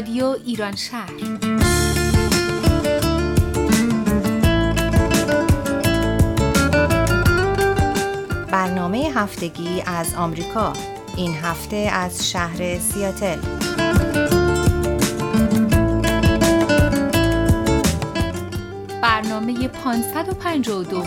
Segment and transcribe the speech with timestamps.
[0.00, 1.12] رادیو ایران شهر.
[8.52, 10.72] برنامه هفتگی از آمریکا.
[11.16, 13.38] این هفته از شهر سیاتل.
[19.02, 21.04] برنامه 552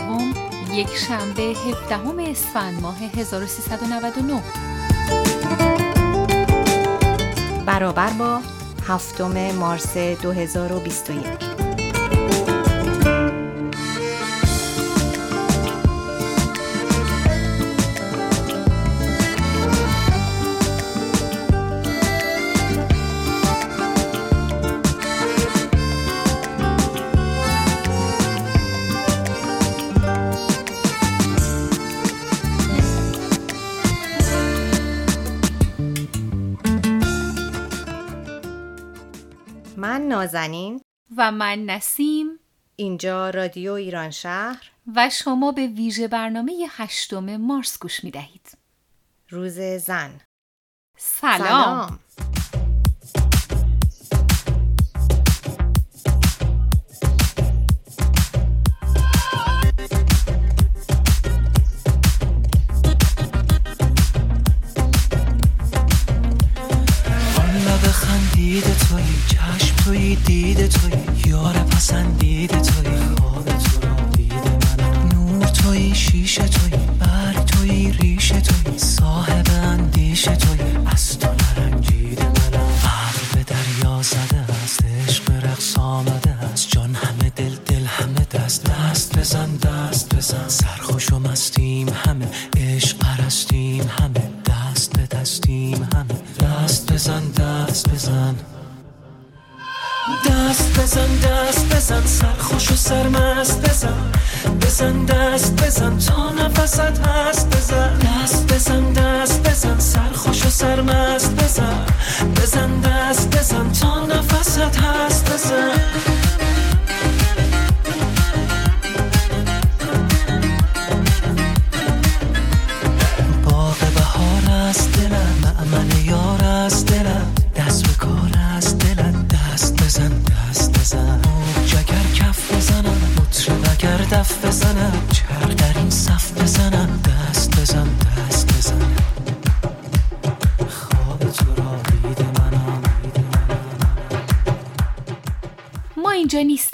[0.72, 4.42] یک شنبه 17 اسفند ماه 1399
[7.66, 8.40] برابر با
[8.86, 11.43] هفتم مارس 2021
[41.16, 42.26] و من نسیم
[42.76, 48.58] اینجا رادیو ایران شهر و شما به ویژه برنامه هشتم مارس گوش می دهید.
[49.28, 50.20] روز زن
[50.96, 51.38] سلام.
[51.38, 51.98] سلام.
[67.92, 71.03] خندید توی چشم توی دید توی
[71.86, 72.93] 山底的翠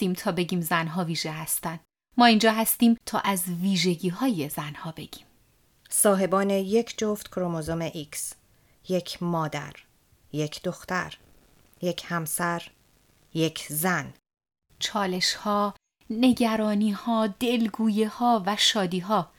[0.00, 1.80] نیستیم تا بگیم زنها ویژه هستن.
[2.16, 5.26] ما اینجا هستیم تا از ویژگی های زنها بگیم.
[5.90, 8.18] صاحبان یک جفت کروموزوم X
[8.88, 9.72] یک مادر
[10.32, 11.18] یک دختر
[11.82, 12.62] یک همسر
[13.34, 14.14] یک زن
[14.78, 15.74] چالش ها،
[16.10, 19.30] نگرانی ها، دلگویه ها و شادی ها.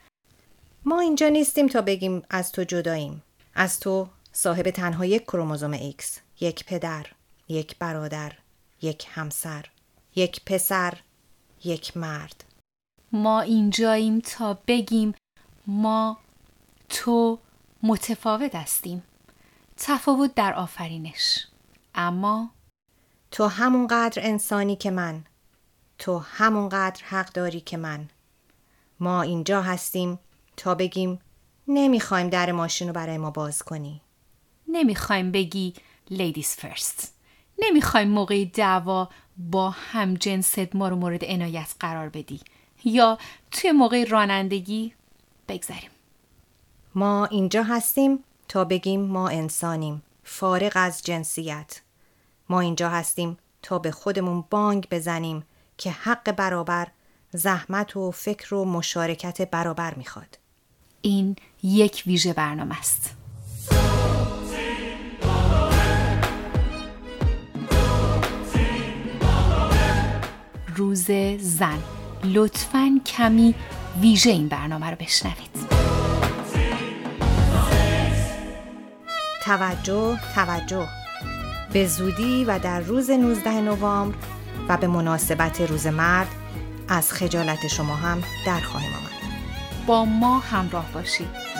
[0.84, 3.22] ما اینجا نیستیم تا بگیم از تو جداییم
[3.54, 6.04] از تو صاحب تنها یک کروموزوم X
[6.40, 7.06] یک پدر
[7.48, 8.32] یک برادر
[8.82, 9.71] یک همسر
[10.14, 10.98] یک پسر
[11.64, 12.44] یک مرد
[13.12, 15.14] ما اینجاییم تا بگیم
[15.66, 16.18] ما
[16.88, 17.38] تو
[17.82, 19.02] متفاوت هستیم.
[19.76, 21.46] تفاوت در آفرینش.
[21.94, 22.50] اما
[23.30, 25.24] تو همونقدر انسانی که من
[25.98, 28.08] تو همونقدر حق داری که من
[29.00, 30.18] ما اینجا هستیم
[30.56, 31.18] تا بگیم
[31.68, 34.00] نمی‌خوایم در ماشین رو برای ما باز کنی
[34.68, 35.74] نمی‌خوایم بگی
[36.10, 37.06] ladies first.
[37.58, 42.40] نمی‌خوایم موقع دعوا با هم جنست ما رو مورد عنایت قرار بدی
[42.84, 43.18] یا
[43.50, 44.94] توی موقع رانندگی
[45.48, 45.90] بگذریم.
[46.94, 51.80] ما اینجا هستیم تا بگیم ما انسانیم فارغ از جنسیت
[52.48, 55.44] ما اینجا هستیم تا به خودمون بانگ بزنیم
[55.78, 56.88] که حق برابر
[57.30, 60.38] زحمت و فکر و مشارکت برابر می‌خواد
[61.02, 63.21] این یک ویژه برنامه است.
[70.76, 71.78] روز زن.
[72.24, 73.54] لطفا کمی
[74.00, 75.50] ویژه این برنامه رو بشنوید.
[79.44, 80.88] توجه توجه.
[81.72, 84.16] به زودی و در روز 19 نوامبر
[84.68, 86.28] و به مناسبت روز مرد
[86.88, 89.32] از خجالت شما هم در خواهیم آمد.
[89.86, 91.51] با ما همراه باشید.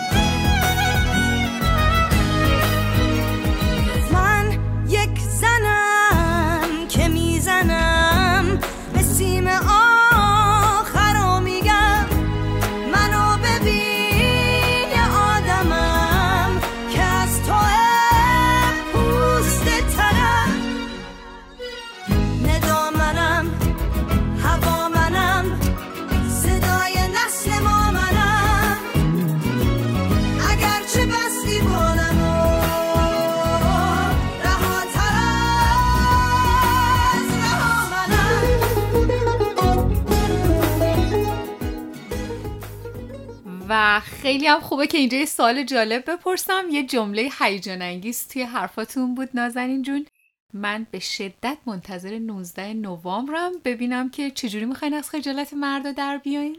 [44.00, 46.64] خیلی هم خوبه که اینجا یه سوال جالب بپرسم.
[46.70, 50.06] یه جمله هیجان انگیز توی حرفاتون بود نازنین جون.
[50.54, 53.52] من به شدت منتظر 19 نوامبرم.
[53.64, 56.56] ببینم که چجوری می‌خواین از خجالت مردا در بیاین.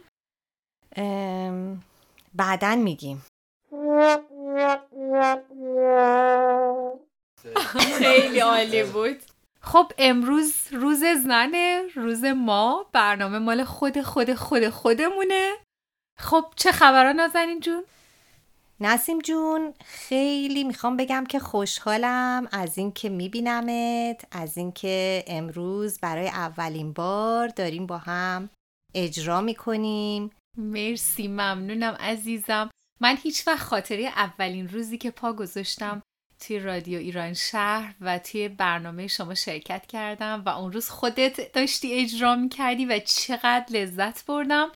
[2.34, 3.26] بعدا میگیم.
[8.00, 9.18] خیلی عالی بود.
[9.62, 15.54] خب امروز روز زنه روز ما برنامه مال خود خود خود خودمونه.
[16.20, 17.84] خب چه خبرها نازنین جون؟
[18.80, 26.94] نسیم جون خیلی می‌خوام بگم که خوشحالم از اینکه میبینمت از اینکه امروز برای اولین
[26.94, 28.50] بار داریم با هم
[28.96, 30.32] اجرا می‌کنیم.
[30.58, 32.70] مرسی ممنونم عزیزم.
[33.02, 36.02] من هیچ وقت خاطره اولین روزی که پا گذاشتم
[36.40, 41.94] توی رادیو ایران شهر و توی برنامه شما شرکت کردم و اون روز خودت داشتی
[41.94, 44.72] اجرا می‌کردی و چقدر لذت بردم.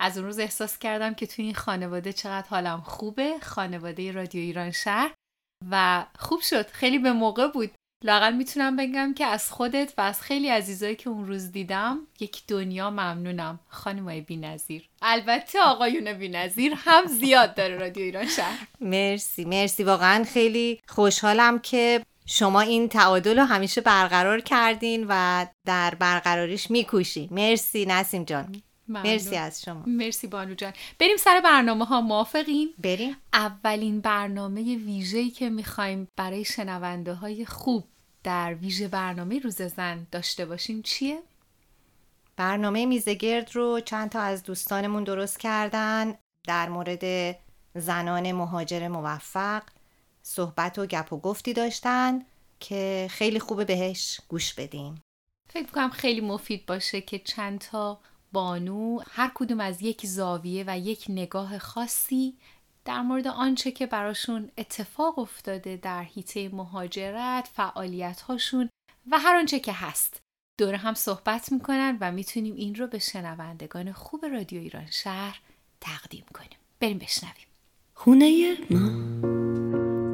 [0.00, 4.70] از اون روز احساس کردم که توی این خانواده چقدر حالم خوبه خانواده رادیو ایران
[4.70, 5.14] شهر.
[5.70, 7.70] و خوب شد خیلی به موقع بود.
[8.04, 12.42] لاقل می‌تونم بگم که از خودت و از خیلی عزیزایی که اون روز دیدم یک
[12.48, 13.60] دنیا ممنونم.
[13.68, 14.88] خانمای بی نظیر.
[15.02, 18.66] البته آقایون بی نظیر هم زیاد داره رادیو ایران شهر.
[18.80, 19.84] مرسی مرسی.
[19.84, 27.28] واقعا خیلی خوشحالم که شما این تعادل رو همیشه برقرار کردین و در برقراریش میکوشی
[27.30, 28.62] مرسی نسیم جان.
[28.88, 29.82] مرسی از شما.
[29.86, 30.72] مرسی بانو جان.
[30.98, 33.16] بریم سر برنامه ها موافقین؟ بریم.
[33.32, 37.84] اولین برنامه ویژه‌ای که می‌خوایم برای شنونده های خوب
[38.24, 41.18] در ویژه برنامه روز زن داشته باشیم چیه؟
[42.36, 46.14] برنامه میزگرد رو چند تا از دوستانمون درست کردن.
[46.46, 47.36] در مورد
[47.74, 49.62] زنان مهاجر موفق
[50.22, 52.22] صحبت و گپ و گفتی داشتن
[52.60, 55.02] که خیلی خوبه بهش گوش بدیم
[55.48, 58.00] فکر کنم خیلی مفید باشه که چند تا
[58.32, 62.34] بانو هر کدوم از یک زاویه و یک نگاه خاصی
[62.84, 68.68] در مورد آنچه که براشون اتفاق افتاده در حیطه مهاجرت، فعالیت هاشون
[69.10, 70.20] و هر آنچه که هست.
[70.58, 75.40] دور هم صحبت می‌کنن و می‌تونیم این رو به شنوندگان خوب رادیو ایران شهر
[75.80, 76.58] تقدیم کنیم.
[76.80, 77.46] بریم بشنویم.
[77.94, 78.88] خونه ما.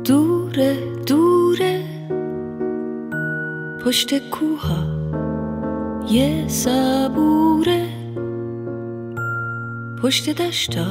[0.02, 2.08] دوره دوره.
[3.84, 5.05] پشت کوها.
[6.10, 8.03] یه صبوره.
[10.04, 10.86] پشت دشتا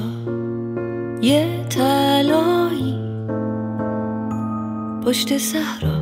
[1.21, 2.95] یه تلایی
[5.06, 5.98] پشت صحرا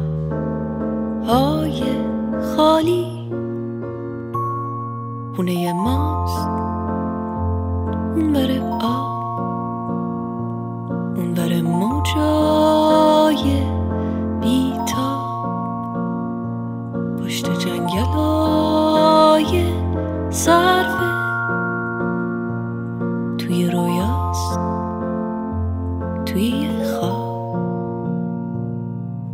[1.28, 1.84] های
[2.56, 3.32] خالی.
[5.36, 6.48] خونه ماست.
[8.16, 9.22] اون بره آب.
[11.18, 13.44] اون بره موجای
[14.42, 15.22] بیتا
[17.20, 19.64] پشت جنگل های
[20.30, 21.01] صرفه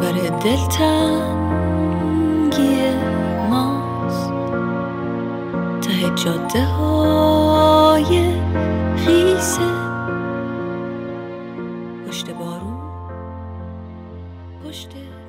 [0.00, 1.90] اونور دلتنگی
[3.50, 4.30] ماست.
[5.88, 8.40] ته جاده های
[8.96, 9.70] خیسه
[12.06, 12.80] پشت بارون
[14.64, 14.88] پشت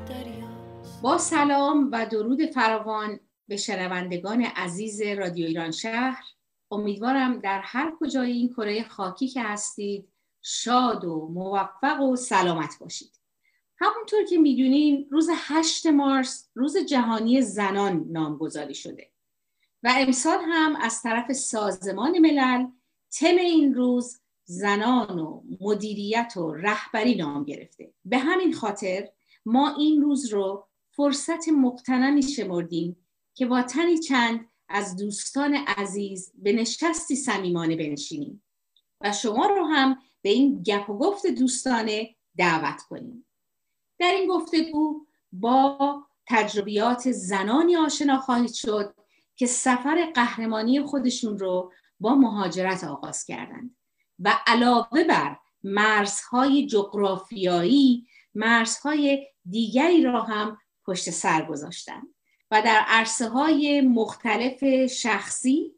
[0.09, 1.01] دریاست.
[1.01, 6.23] با سلام و درود فراوان به شنوندگان عزیز رادیو ایران شهر.
[6.71, 10.09] امیدوارم در هر کجای این کره خاکی که هستید
[10.41, 13.20] شاد و موفق و سلامت باشید.
[13.81, 19.11] همونطور که می‌دونین روز 8 مارس روز جهانی زنان نامگذاری شده
[19.83, 22.67] و امسال هم از طرف سازمان ملل
[23.19, 27.93] تم این روز زنان و مدیریت و رهبری نام گرفته.
[28.05, 29.09] به همین خاطر
[29.45, 36.53] ما این روز رو فرصت مقتنمی شمردیم که با تنی چند از دوستان عزیز به
[36.53, 38.43] نشستی صمیمانه بنشینیم
[39.01, 43.25] و شما رو هم به این گپ و گفت دوستانه دعوت کنیم.
[44.01, 48.95] در این گفتگو با تجربیات زنانی آشنا خواهید شد
[49.35, 53.75] که سفر قهرمانی خودشون رو با مهاجرت آغاز کردند
[54.19, 62.07] و علاوه بر مرزهای جغرافیایی مرزهای دیگری را هم پشت سر گذاشتند
[62.51, 65.75] و در عرصه های مختلف شخصی،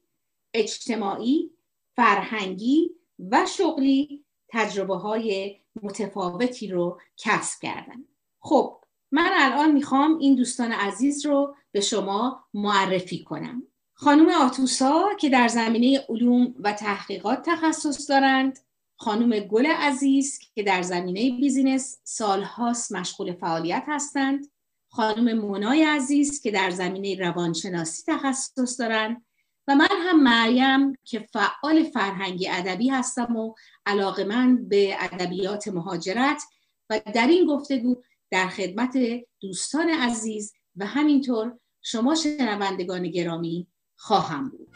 [0.54, 1.52] اجتماعی،
[1.96, 2.90] فرهنگی
[3.32, 8.06] و شغلی تجربه های متفاوتی رو کسب کردم
[8.44, 8.80] خب
[9.12, 13.64] من الان می‌خوام این دوستان عزیز رو به شما معرفی کنم.
[13.94, 18.60] خانم آتوسا که در زمینه علوم و تحقیقات تخصص دارند.
[18.96, 24.48] خانم گل عزیز که در زمینه بیزینس سالهاست مشغول فعالیت هستند.
[24.90, 29.26] خانم منای عزیز که در زمینه روانشناسی تخصص دارند.
[29.68, 33.54] و من هم مریم که فعال فرهنگی ادبی هستم و
[33.86, 36.44] علاقه من به ادبیات مهاجرت
[36.90, 37.96] و در این گفتگو
[38.34, 38.98] در خدمت
[39.42, 44.70] دوستان عزیز و همینطور شما شنوندگان گرامی خواهم بود.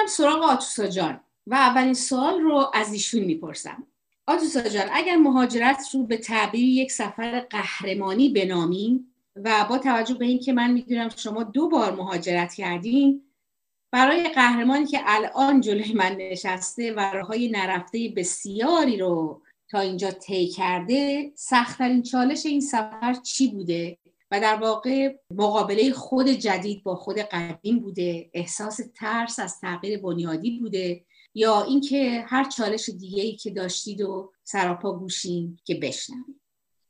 [0.00, 3.86] میرم سراغ آتوسا جان و اولین سوال رو از ایشون می‌پرسم.
[4.26, 10.24] آتوسا جان اگر مهاجرت رو به تعبیر یک سفر قهرمانی بنامیم و با توجه به
[10.24, 13.22] اینکه من می‌دونم شما دو بار مهاجرت کردین
[13.92, 20.48] برای قهرمانی که الان جلوی من نشسته و راههای نرفته بسیاری رو تا اینجا طی
[20.48, 23.98] کرده سختترین چالش این سفر چی بوده؟
[24.30, 30.58] و در واقع مقابله خود جدید با خود قدیم بوده احساس ترس از تغییر بنیادی
[30.58, 36.40] بوده یا اینکه هر چالش دیگه ای که داشتید و سراپا گوشین که بشنوید.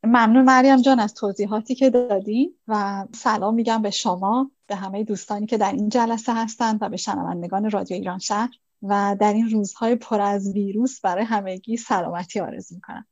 [0.04, 5.46] ممنون مریم جان از توضیحاتی که دادی و سلام میگم به شما به همه دوستانی
[5.46, 8.50] که در این جلسه هستند و به شنوندگان رادیو ایران شهر.
[8.82, 13.06] و در این روزهای پر از ویروس برای همگی سلامتی آرزو می‌کنم.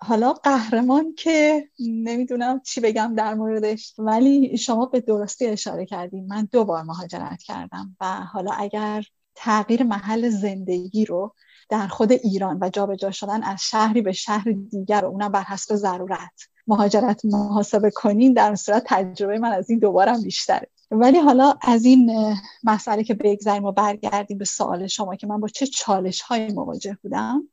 [0.00, 6.48] حالا قهرمان که نمی‌دونم چی بگم در موردش ولی شما به درستی اشاره کردیم من
[6.52, 11.34] دو بار مهاجرت کردم و حالا اگر تغییر محل زندگی رو
[11.68, 15.74] در خود ایران و جابجا شدن از شهری به شهر دیگر و اونم بر حسب
[15.74, 20.68] ضرورت مهاجرت محاسبه کنین در صورت تجربه من از این دوبارم بیشتره.
[20.90, 25.48] ولی حالا از این مسئله که بگذریم و برگردیم به سوال شما که من با
[25.48, 27.48] چه چالش های مواجه بودم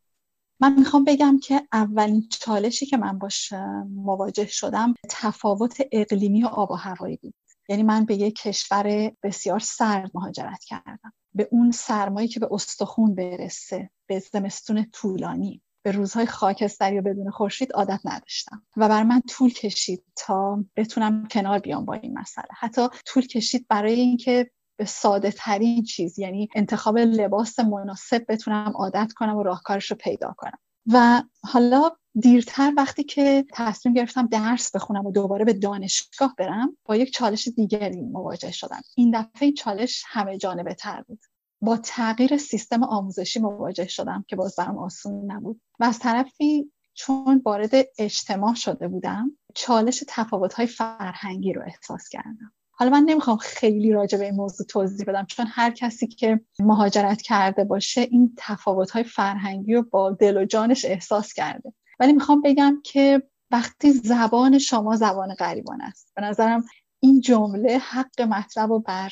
[0.60, 3.54] من می‌خوام بگم که اولین چالشی که من باش
[3.90, 7.34] مواجه شدم تفاوت اقلیمی و آب و هوایی بود.
[7.70, 11.14] یعنی من به یک کشور بسیار سرد مهاجرت کردم.
[11.34, 17.32] به اون سرمایی که به استخون برسه به زمستون طولانی به روزهای خاکستری و بدون
[17.32, 18.66] خورشید عادت نداشتم.
[18.78, 22.48] و بر من طول کشید تا بتونم کنار بیام با این مسئله.
[22.60, 29.12] حتی طول کشید برای اینکه به ساده ترین چیز یعنی انتخاب لباس مناسب بتونم عادت
[29.15, 30.58] کنم و راهکارش رو پیدا کنم.
[30.94, 31.91] و حالا
[32.22, 37.48] دیرتر وقتی که تصمیم گرفتم درس بخونم و دوباره به دانشگاه برم با یک چالش
[37.48, 38.82] دیگری مواجه شدم.
[38.96, 41.20] این دفعه این چالش همه جانبه تر بود.
[41.62, 45.62] با تغییر سیستم آموزشی مواجه شدم که باز برام آسون نبود.
[45.79, 52.53] و از طرفی چون وارد اجتماع شده بودم چالش تفاوت‌های فرهنگی رو احساس کردم.
[52.77, 57.22] حالا من نمی‌خوام خیلی راجع به این موضوع توضیح بدم چون هر کسی که مهاجرت
[57.22, 61.74] کرده باشه این تفاوت‌های فرهنگی رو با دل و جانش احساس کرده.
[62.00, 66.65] ولی می‌خوام بگم که وقتی زبان شما زبان غریبان است به نظرم
[67.00, 69.12] این جمله حق مطلب و بر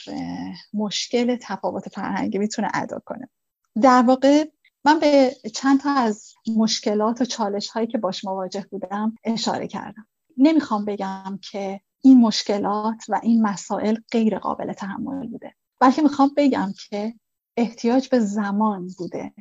[0.73, 3.29] مشکل تفاوت فرهنگی می‌تونه ادا کنه.
[3.81, 4.45] در واقع
[4.85, 10.07] من به چند تا از مشکلات و چالش هایی که باش مواجه بودم اشاره کردم.
[10.37, 15.53] نمی‌خوام بگم که این مشکلات و این مسائل غیر قابل تحمل بوده.
[15.79, 17.13] بلکه می‌خوام بگم که
[17.57, 19.33] احتیاج به زمان بوده.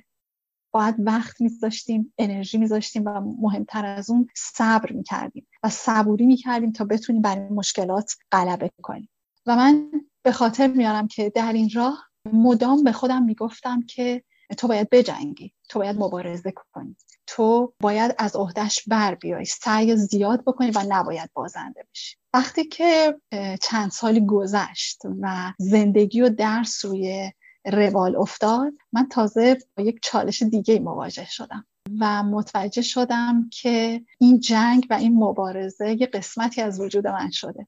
[0.75, 6.85] باید وقت میذاشتیم انرژی میذاشتیم و مهمتر از اون صبر می‌کردیم و صبوری می‌کردیم تا
[6.85, 9.09] بتونیم بر این مشکلات غلبه کنیم.
[9.47, 9.91] و من
[10.23, 14.25] به خاطر میارم که در این راه مدام به خودم می‌گفتم که
[14.59, 15.53] تو باید بجنگی.
[15.69, 16.97] تو باید مبارزه کنی.
[17.27, 19.45] تو باید از عهدهش بر بیای.
[19.45, 22.17] سعی زیاد بکنی و نباید بازنده بشی.
[22.35, 23.21] وقتی که
[23.63, 27.33] چند سالی گذشت و زندگی و درس روی
[27.65, 31.67] روال افتاد من تازه با یک چالش دیگه مواجه شدم
[32.01, 37.67] و متوجه شدم که این جنگ و این مبارزه یه قسمتی از وجود من شده.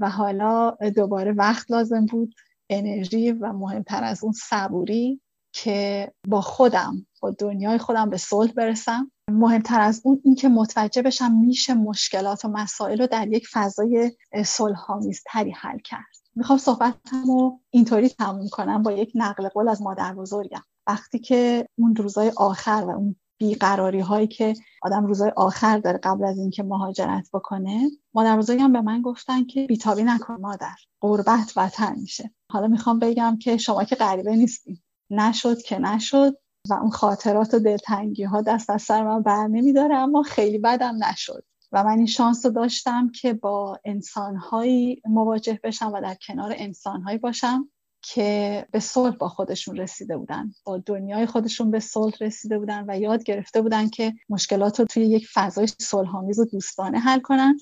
[0.00, 2.34] و حالا دوباره وقت لازم بود
[2.70, 5.20] انرژی و مهمتر از اون صبوری
[5.62, 9.10] که با خودم با دنیای خودم به صلح برسم.
[9.30, 14.12] مهمتر از اون اینکه متوجه بشم میشه مشکلات و مسائل رو در یک فضای
[14.44, 16.16] صلحآمیزتری حل کرد.
[16.34, 20.62] می‌خوام صحبتم رو اینطوری تموم کنم با یک نقل قول از مادر بزرگم.
[20.86, 26.24] وقتی که اون روزای آخر و اون بیقراری هایی که آدم روزای آخر داره قبل
[26.24, 31.98] از اینکه مهاجرت بکنه مادر بزرگم به من گفتن که بیتابی نکن مادر قربت وطن
[31.98, 32.30] میشه.
[32.52, 36.36] حالا می‌خوام بگم که شما که غریبه نیستیم نشد که نشد
[36.70, 41.04] و اون خاطرات و دلتنگی ها دست از سر من بر نمیداره اما خیلی بدم
[41.04, 41.44] نشد.
[41.72, 47.18] و من این شانس رو داشتم که با انسانهایی مواجه بشم و در کنار انسانهایی
[47.18, 47.70] باشم
[48.02, 50.52] که به صلح با خودشون رسیده بودن.
[50.64, 55.02] با دنیای خودشون به صلح رسیده بودن و یاد گرفته بودن که مشکلات رو توی
[55.06, 57.58] یک فضای صلحآمیز و دوستانه حل کنن.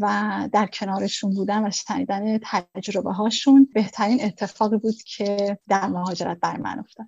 [0.00, 2.38] و در کنارشون بودن و شنیدن
[2.74, 7.06] تجربه هاشون بهترین اتفاقی بود که در مهاجرت بر من افتاد.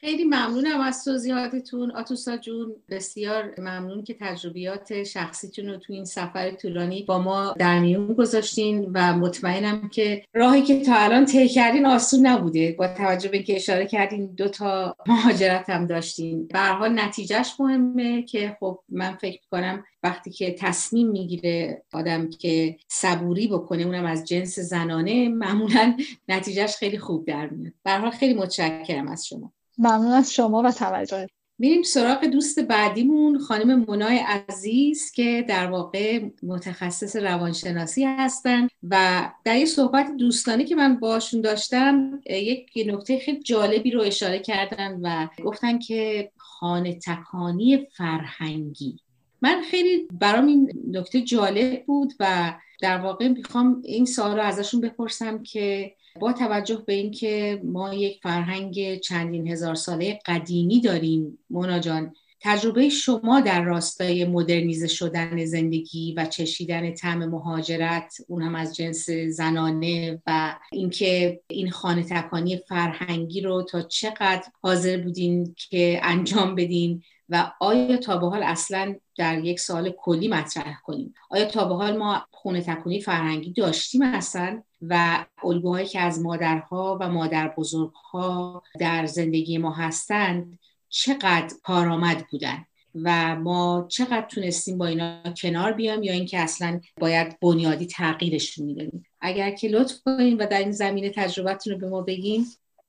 [0.00, 1.90] خیلی ممنونم از توضیحاتتون.
[1.90, 7.78] آتوسا جون بسیار ممنون که تجربیات شخصیتون رو تو این سفر طولانی با ما در
[7.78, 12.74] میون گذاشتین و مطمئنم که راهی که تا الان طی کردین آسون نبوده.
[12.78, 16.46] با توجه به که اشاره کردین دو تا مهاجرت هم داشتین.
[16.46, 22.76] به حال نتیجهش مهمه که خب من فکر کنم وقتی که تصمیم می‌گیره آدم که
[22.88, 25.96] صبوری بکنه اونم از جنس زنانه معمولا
[26.28, 27.72] نتیجهش خیلی خوب در میاد.
[27.84, 29.52] به خیلی متشکرم از شما.
[29.78, 31.26] ممنون از شما و توجه.
[31.60, 39.56] میریم سراغ دوست بعدیمون خانم منای عزیز که در واقع متخصص روانشناسی هستن و در
[39.56, 45.28] یه صحبت دوستانی که من باشون داشتم یک نکته خیلی جالبی رو اشاره کردن و
[45.44, 48.96] گفتن که خانه تکانی فرهنگی.
[49.42, 54.80] من خیلی برام این نکته جالب بود و در واقع می‌خوام این سوال رو ازشون
[54.80, 61.78] بپرسم که با توجه به اینکه ما یک فرهنگ چندین هزار ساله قدیمی داریم مونا
[61.78, 68.76] جان تجربه شما در راستای مدرنیزه شدن زندگی و چشیدن طعم مهاجرت اون هم از
[68.76, 76.54] جنس زنانه و اینکه این خانه تکانی فرهنگی رو تا چقدر حاضر بودین که انجام
[76.54, 81.64] بدین و آیا تا به حال اصلا در یک سال کلی مطرح کنیم؟ آیا تا
[81.64, 87.48] به حال ما خونه تکونی فرهنگی داشتیم اصلا؟ و الگوهایی که از مادرها و مادر
[87.48, 92.64] بزرگها در زندگی ما هستند چقدر کارآمد بودن
[92.94, 99.04] و ما چقدر تونستیم با اینا کنار بیام یا اینکه اصلا باید بنیادی تغییرشون می‌دادیم.
[99.20, 102.44] اگر که لطف کنین و در این زمینه تجربتون رو به ما بگین.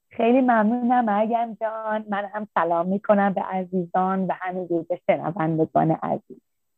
[0.09, 2.05] خیلی ممنونم مریم جان.
[2.09, 6.37] من هم سلام می‌کنم به عزیزان و همین به شنوندگان عزیز.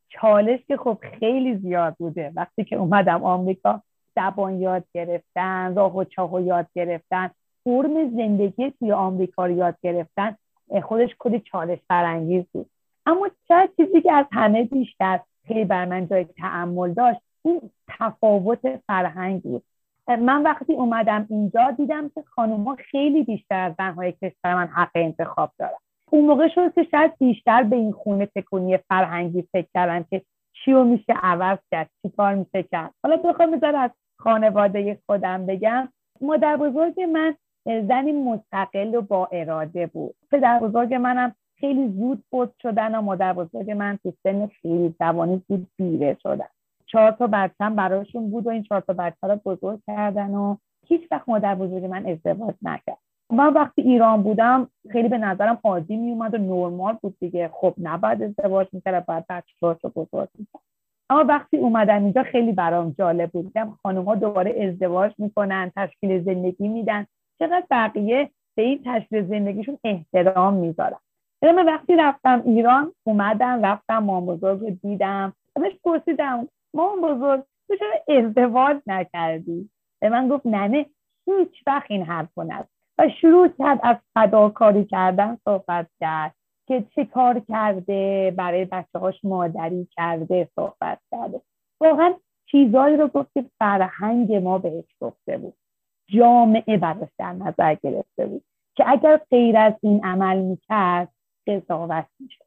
[0.10, 2.32] چالش که خب خیلی زیاد بوده.
[2.36, 3.84] وقتی که اومدم آمریکا
[4.15, 7.32] زبان یاد گرفتن راه و چاه یاد گرفتن
[7.63, 10.36] فرم زندگی توی آمریکا رو یاد گرفتن
[10.84, 12.69] خودش کلی چالش برانگیز بود.
[13.06, 18.78] اما چه چیزی که از همه بیشتر خیلی بر من جای تعمل داشت این تفاوت
[18.88, 19.63] فرهنگ بود.
[20.08, 25.52] من وقتی اومدم اینجا دیدم که خانوما خیلی بیشتر از زنهای کشور من حق انتخاب
[25.60, 25.78] دارن.
[26.10, 30.21] اون موقع شد که شاید بیشتر به این خونه تکونی فرهنگی فکر کردن که
[30.65, 35.45] چی رو میشه عوض کرد؟ چی کار میشه کرد؟ حالا بخوام بذار از خانواده خودم
[35.45, 35.89] بگم.
[36.21, 40.15] مادر بزرگ من زنی مستقل و با اراده بود.
[40.32, 45.43] پدر بزرگ منم خیلی زود بود شدن و مادر بزرگ من تو سن خیلی جوانی
[45.50, 46.47] زود بیره شدن.
[46.86, 50.56] چهار تا بچم براشون بود و این چهار تا بچه رو بزرگ کردن و
[50.88, 52.97] هیچ وقت مادر بزرگ من ازدواج نکرد.
[53.32, 57.50] من وقتی ایران بودم خیلی به نظرم عادی می اومد و نرمال بود دیگه.
[57.54, 60.30] خب نباید ازدواج می‌کرد باید بچه رو بزرگ
[61.10, 63.46] اما وقتی اومدم اینجا خیلی برام جالب بود.
[63.46, 67.06] دیدم خانم ها دوباره ازدواج می‌کنن تشکیل زندگی میدن.
[67.39, 70.98] چقدر بقیه به این تشکیل زندگیشون احترام می‌ذارن.
[71.41, 75.34] من وقتی رفتم ایران اومدم رفتم مام بزرگ رو دیدم.
[75.56, 79.70] ازش پرسیدم مام بزرگ تو چرا ازدواج نکردی؟
[80.02, 80.86] به من گفت ننه
[81.26, 86.36] هیچ وقت این حرف نزد و شروع کرد از فداکاری کردن صحبت کرد
[86.68, 91.42] که چه کار کرده برای بچه مادری کرده صحبت کرده.
[91.80, 92.14] واقعا
[92.46, 95.54] چیزهایی رو گفت که فرهنگ ما بهش گفته بود.
[96.08, 98.44] جامعه براش در نظر گرفته بود
[98.76, 101.10] که اگر غیر از این عمل می‌کرد
[101.48, 102.46] قضاوت می‌شد.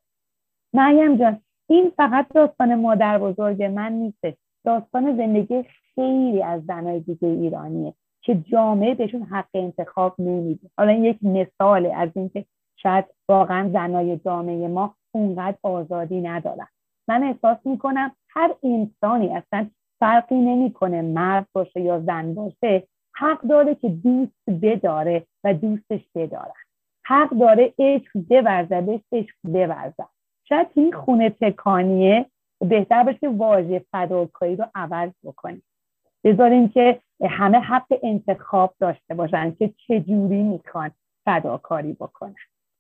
[0.75, 5.64] مریم جان این فقط داستان مادر بزرگ من نیستش داستان زندگی
[5.95, 7.95] خیلی از زنهای دیگه ایرانیه.
[8.24, 10.70] که جامعه بهشون حق انتخاب نمیده.
[10.78, 12.44] حالا یک مثال از اینکه
[12.76, 16.66] شاید واقعا زنای جامعه ما اونقدر آزادی ندارن.
[17.08, 19.66] من احساس می‌کنم هر انسانی اصلا
[20.00, 22.82] فرقی نمی‌کنه مرد باشه یا زن باشه
[23.16, 26.52] حق داره که دوست بداره و دوستش بدارن.
[27.06, 30.08] حق داره عشق بورزه بهش عشق بورزن
[30.48, 32.26] شاید این خونه تکانیه
[32.60, 35.62] بهتر باشه واژه فداکاری رو عوض بکنیم.
[36.24, 40.90] بذاریم که همه حق انتخاب داشته باشن که چجوری می‌خوان
[41.24, 42.34] فداکاری بکنن.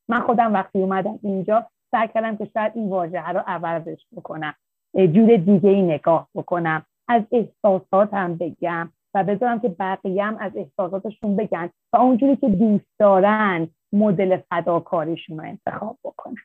[0.08, 4.54] من خودم وقتی اومدم اینجا سعی کردم که شاید این واژه رو عوضش بکنم
[4.94, 11.36] جور دیگه ای نگاه بکنم از احساساتم بگم و بذارم که بقیه هم از احساساتشون
[11.36, 16.42] بگن و اونجوری که دوست دارن مدل فداکاریشون رو انتخاب بکنن.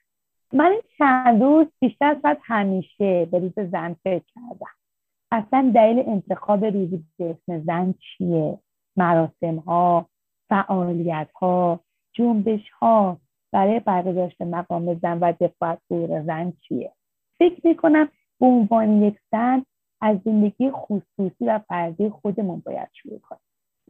[0.54, 4.79] من این چند روز بیشتر از همیشه به روز زن فکر کردم.
[5.32, 8.60] اصلا دلیل انتخاب روزی به اسم زن چیه؟
[8.98, 10.06] مراسم ها
[10.50, 11.80] فعالیت ها
[12.14, 13.18] جنبش ها
[13.52, 16.92] برای برگزاشت مقام زن و دفاع دور زن چیه؟
[17.40, 19.66] فکر می‌کنم به عنوان یک زن
[20.02, 23.42] از زندگی خصوصی و فردی خودمون باید شروع کنیم.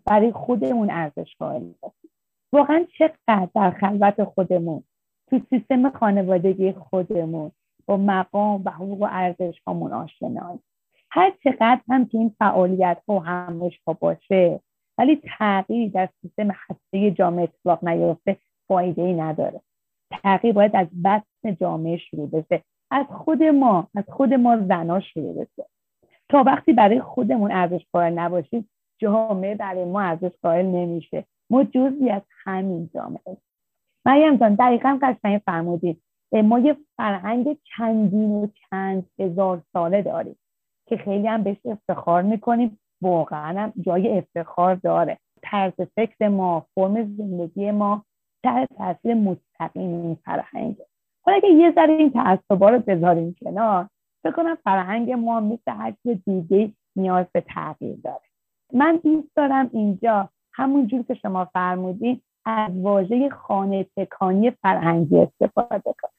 [0.05, 2.09] برای خودمون ارزش قائل باشیم.
[2.53, 4.83] واقعا چقدر در خلوت خودمون
[5.29, 7.51] تو سیستم خانوادگی خودمون
[7.85, 10.63] با مقام و حقوق و ارزش هامون آشناییم.
[11.11, 14.59] هر چقدر هم که این فعالیت ها همش ها باشه
[14.97, 19.61] ولی تغییری در سیستم هسته جامعه اتفاق نیفته فایده ای نداره.
[20.11, 25.33] تغییر باید از بطن جامعه شروع بشه از خود ما از خود ما زنا شروع
[25.33, 25.65] بشه.
[26.29, 31.25] تا وقتی برای خودمون ارزش قائل نباشیم جامعه برای ما ارزش قائل نمیشه.
[31.49, 33.37] ما جزی از همین جامعه.
[34.05, 36.01] مریم جان دقیقا قشنگ فرمودید.
[36.31, 40.35] ما یه فرهنگ چندین و چند هزار ساله داریم.
[40.89, 42.79] که خیلی هم بهش افتخار می‌کنیم.
[43.01, 45.17] واقعا هم جای افتخار داره.
[45.41, 48.03] طرز فکر ما فرم زندگی ما
[48.43, 50.85] در تاثیر مستقیم این فرهنگه
[51.25, 53.89] حالا اگه یه ذره این تعصبا رو بذاریم کنار
[54.23, 55.93] فکر کنم فرهنگ ما مثل هر
[56.25, 58.21] دیگه نیاز به تغییر داره.
[58.73, 66.18] من دوست دارم اینجا همونجور که شما فرمودین از واژه خانه تکانی فرهنگی استفاده کنم.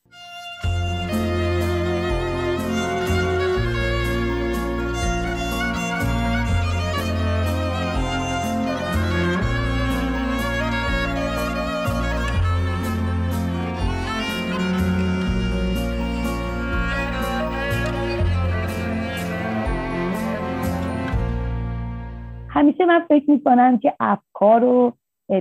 [22.61, 24.93] همیشه من فکر می‌کنم که افکار و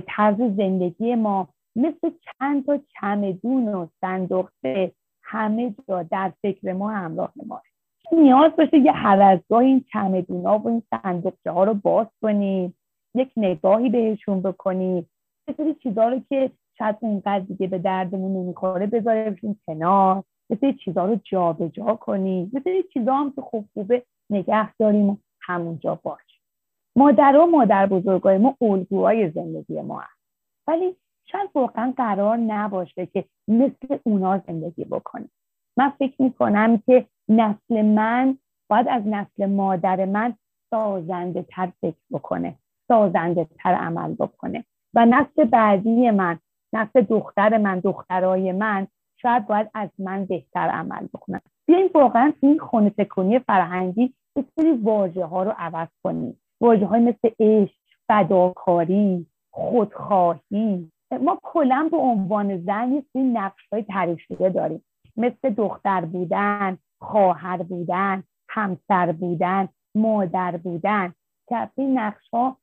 [0.06, 7.32] طرز زندگی ما مثل چند تا چمدون و صندوقه همه جا در فکر ما همراه
[7.46, 7.62] ما
[8.12, 12.74] نیاز باشه یه هر از این چمدون ها و این صندوقچه ها رو باز کنیم
[13.14, 15.10] یک نگاهی بهشون بکنیم
[15.48, 20.74] یه سری چیزها رو که شاید اونقدر دیگه به دردمون نمی‌خوره بذاریمشون کنار یه سری
[20.74, 25.16] چیزها رو جابجا جا کنیم یه سری چیزها هم که خوب خوبه نگه داریم و
[25.40, 26.29] همونجا باش.
[26.96, 30.20] مادر و مادر بزرگای ما الگوهای زندگی ما هست.
[30.66, 35.30] ولی شاید واقعا قرار نباشه که مثل اونا زندگی بکنیم.
[35.76, 38.38] من فکر می‌کنم که نسل من
[38.70, 40.34] باید از نسل مادر من
[40.70, 42.54] سازنده تر فکر بکنه
[42.88, 44.64] سازنده تر عمل بکنه.
[44.94, 46.38] و نسل بعدی من
[46.72, 48.86] نسل دختر من دخترای من
[49.22, 51.40] شاید باید از من بهتر عمل بکنن.
[51.66, 56.39] بیاین واقعا این خونه تکونی فرهنگی یه سری واژه ها رو عوض کنیم.
[56.60, 57.74] واجه های مثل عشق
[58.08, 60.90] فداکاری خودخواهی.
[61.20, 64.84] ما کلا به عنوان زن یه نقش های تعریف شده داریم.
[65.16, 71.14] مثل دختر بودن خواهر بودن همسر بودن مادر بودن.
[71.48, 72.56] که این نقش ها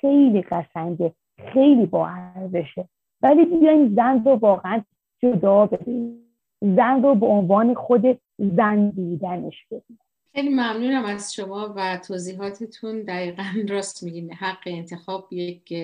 [0.00, 1.12] خیلی قشنگه
[1.52, 2.88] خیلی با ارزشه
[3.22, 4.82] ولی بیایم زن رو واقعا
[5.22, 6.18] جدا ببینیم
[6.60, 10.00] زن رو به عنوان خود زن بودنش ببینیم
[10.38, 13.02] خیلی ممنونم از شما و توضیحاتتون.
[13.02, 15.74] دقیقا راست میگین حق انتخاب یک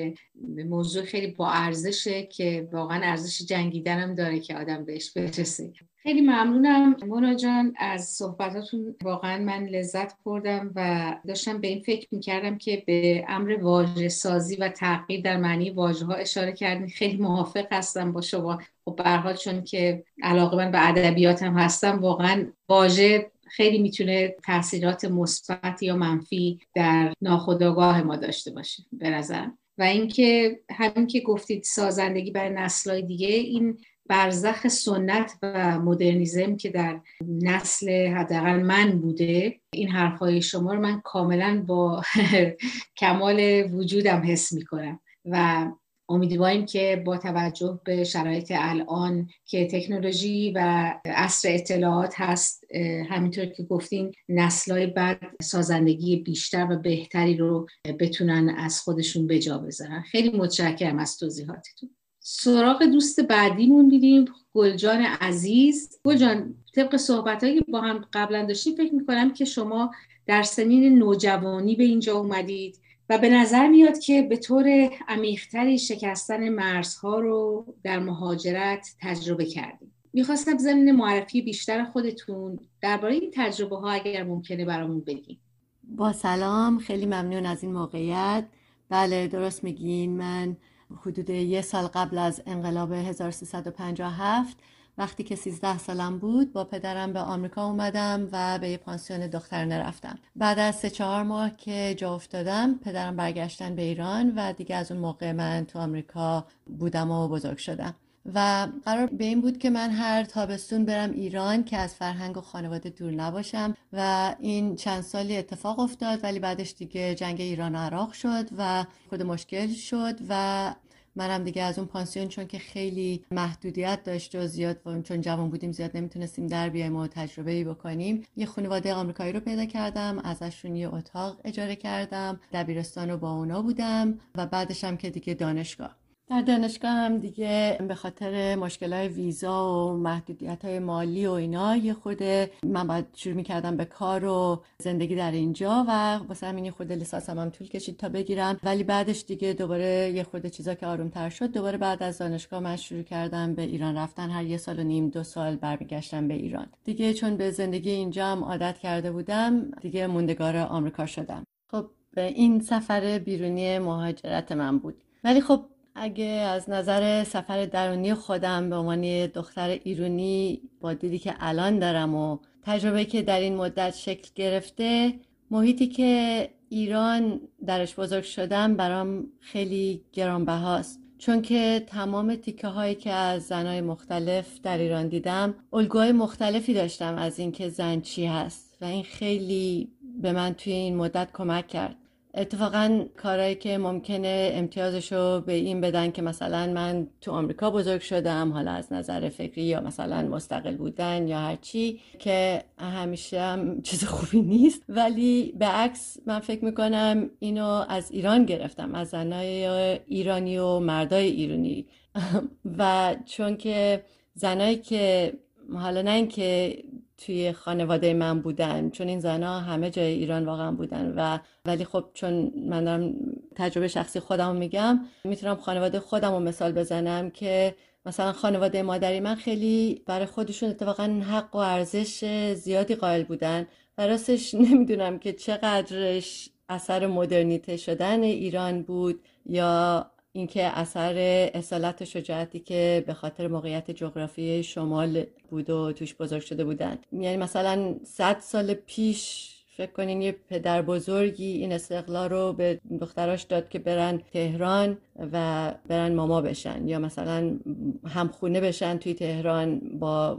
[0.68, 5.72] موضوع خیلی با ارزشه که واقعا ارزش جنگیدن هم داره که آدم بهش برسه.
[5.96, 6.96] خیلی ممنونم.
[7.06, 12.82] مونا جان از صحبتاتون واقعا من لذت بردم و داشتم به این فکر می‌کردم که
[12.86, 16.88] به امر واژه سازی و تغییر در معنی واژه ها اشاره کردین.
[16.88, 18.58] خیلی موافق هستم با شما.
[18.84, 25.04] خب به چون که علاقه من به ادبیات هم هستم واقعا واژه خیلی می‌تونه تاثیرات
[25.04, 29.58] مثبت یا منفی در ناخودآگاه ما داشته باشه به نظرم.
[29.78, 36.70] و اینکه همین که گفتید سازندگی برای نسلهای دیگه این برزخ سنت و مدرنیزم که
[36.70, 37.00] در
[37.42, 42.02] نسل حداقل من بوده این حرفهای شما رو من کاملا با
[43.00, 45.00] کمال وجودم حس می‌کنم.
[45.24, 45.66] و
[46.08, 52.64] امیدواریم که با توجه به شرایط الان که تکنولوژی و عصر اطلاعات هست
[53.10, 57.66] همینطور که گفتین نسلهای بعد سازندگی بیشتر و بهتری رو
[58.00, 60.00] بتونن از خودشون به جا بذارن.
[60.00, 61.90] خیلی متشکرم از توضیحاتتون.
[62.20, 66.00] سراغ دوست بعدیمون بیدیم گلجان عزیز.
[66.04, 69.90] گلجان طبق صحبت که با هم قبلا داشتیم فکر می‌کنم که شما
[70.26, 72.83] در سنین نوجوانی به اینجا اومدید.
[73.18, 79.92] به نظر میاد که به طور عمیقتری شکستن مرزها رو در مهاجرت تجربه کردیم.
[80.12, 85.36] می‌خواستم ضمن معرفی بیشتر خودتون درباره این تجربه ها اگر ممکنه برامون بگین.
[85.82, 88.44] با سلام خیلی ممنون از این موقعیت.
[88.88, 90.16] بله درست میگین.
[90.16, 90.56] من
[91.02, 94.56] حدود یه سال قبل از انقلاب 1357
[94.98, 99.78] وقتی که 13 سالم بود با پدرم به آمریکا اومدم و به یه پانسیون دخترانه
[99.78, 100.18] رفتم.
[100.36, 104.92] بعد از سه چهار ماه که جا افتادم پدرم برگشتن به ایران و دیگه از
[104.92, 106.46] اون موقع من تو آمریکا
[106.78, 107.94] بودم و بزرگ شدم.
[108.34, 112.40] و قرار به این بود که من هر تابستون برم ایران که از فرهنگ و
[112.40, 117.78] خانواده دور نباشم و این چند سالی اتفاق افتاد ولی بعدش دیگه جنگ ایران و
[117.78, 120.74] عراق شد و خود مشکل شد و
[121.16, 125.50] منم دیگه از اون پانسیون چون که خیلی محدودیت داشت و زیاد و چون جوان
[125.50, 128.26] بودیم زیاد نمی‌تونستیم در بیایم و تجربه ای بکنیم.
[128.36, 133.62] یه خانواده آمریکایی رو پیدا کردم ازشون یه اتاق اجاره کردم دبیرستان رو با اونا
[133.62, 136.03] بودم و بعدش هم که دیگه دانشگاه.
[136.28, 141.76] در دانشگاه هم دیگه به خاطر مشکل های ویزا و محدودیت های مالی و اینا
[141.76, 142.22] یه خود
[142.62, 147.30] من باید شروع می‌کردم به کار و زندگی در اینجا و واسه همین خود لیسانس
[147.30, 148.58] هم, هم طول کشید تا بگیرم.
[148.62, 152.60] ولی بعدش دیگه دوباره یه خود چیزا که آروم تر شد دوباره بعد از دانشگاه
[152.60, 154.30] من شروع کردم به ایران رفتن.
[154.30, 156.66] هر یه سال و نیم دو سال برمیگشتم به ایران.
[156.84, 161.44] دیگه چون به زندگی اینجا هم عادت کرده بودم دیگه موندگار آمریکا شدم.
[161.70, 164.94] خب این سفر بیرونی مهاجرت من بود.
[165.24, 171.34] ولی خب اگه از نظر سفر درونی خودم به عنوان دختر ایرونی با دیدی که
[171.40, 175.14] الان دارم و تجربه که در این مدت شکل گرفته
[175.50, 181.00] محیطی که ایران درش بزرگ شدم برام خیلی گرانبهاست.
[181.18, 187.16] چون که تمام تیکه هایی که از زنای مختلف در ایران دیدم الگوهای مختلفی داشتم
[187.16, 188.76] از اینکه زن چی هست.
[188.80, 189.88] و این خیلی
[190.22, 191.96] به من توی این مدت کمک کرد.
[192.36, 198.00] اتفاقا کارهایی که ممکنه امتیازش رو به این بدن که مثلا من تو آمریکا بزرگ
[198.00, 204.04] شدم حالا از نظر فکری یا مثلا مستقل بودن یا هرچی که همیشه هم چیز
[204.04, 204.82] خوبی نیست.
[204.88, 209.66] ولی به عکس من فکر می‌کنم اینو از ایران گرفتم از زنای
[210.06, 211.86] ایرانی و مردای ایرانی.
[212.78, 215.32] و چون که زنایی که
[215.72, 216.78] حالا نه اینکه
[217.18, 218.90] توی خانواده من بودن.
[218.90, 223.14] چون این زنها همه جای ایران واقعا بودن و ولی خب چون من دارم
[223.56, 227.74] تجربه شخصی خودم میگم می‌تونم خانواده خودم رو مثال بزنم که
[228.06, 232.24] مثلا خانواده مادری من خیلی برای خودشون اتفاقا حق و ارزش
[232.54, 233.66] زیادی قائل بودن
[233.98, 241.14] و راستش نمی‌دونم که چقدرش اثر مدرنیته شدن ایران بود یا اینکه اثر
[241.54, 246.98] اصالت و شجاعتی که به خاطر موقعیت جغرافی شمال بود و توش بزرگ شده بودن.
[247.12, 253.42] یعنی مثلا صد سال پیش فکر کنین یه پدر بزرگی این استقلال رو به دختراش
[253.42, 254.98] داد که برن تهران
[255.32, 257.58] و برن ماما بشن یا مثلا
[258.06, 260.38] همخونه بشن توی تهران با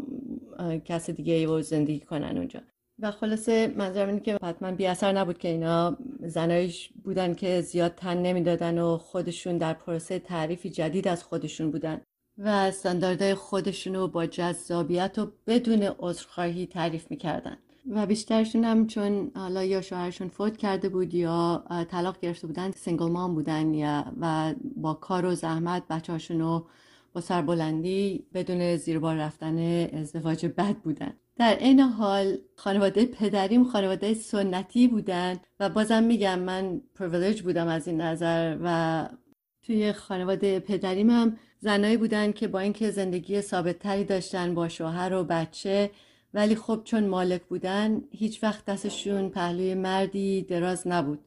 [0.85, 2.59] کس دیگه و زندگی کنن اونجا.
[2.99, 7.95] و خلاصه منظرم اینه که حتما بی اثر نبود که اینا زنایش بودن که زیاد
[7.95, 12.01] تن نمی‌دادن و خودشون در پروسه تعریفی جدید از خودشون بودن
[12.37, 17.57] و استانداردهای خودشون رو با جذابیت و بدون عذرخواهی تعریف می‌کردن.
[17.89, 23.11] و بیشترشون هم چون حالا یا شوهرشون فوت کرده بود یا طلاق گرفته بودن single
[23.11, 26.67] mom بودن یا و با کار و زحمت بچه رو
[27.13, 29.57] با سربلندی بدون زیربار رفتن
[29.93, 31.13] ازدواج بد بودن.
[31.37, 37.87] در این حال خانواده پدریم خانواده سنتی بودن و بازم میگم من پرویلیج بودم از
[37.87, 39.09] این نظر و
[39.63, 45.13] توی خانواده پدریم هم زنایی بودن که با اینکه زندگی ثابت تری داشتن با شوهر
[45.13, 45.91] و بچه
[46.33, 51.19] ولی خب چون مالک بودن هیچ وقت دستشون پهلوی مردی دراز نبود.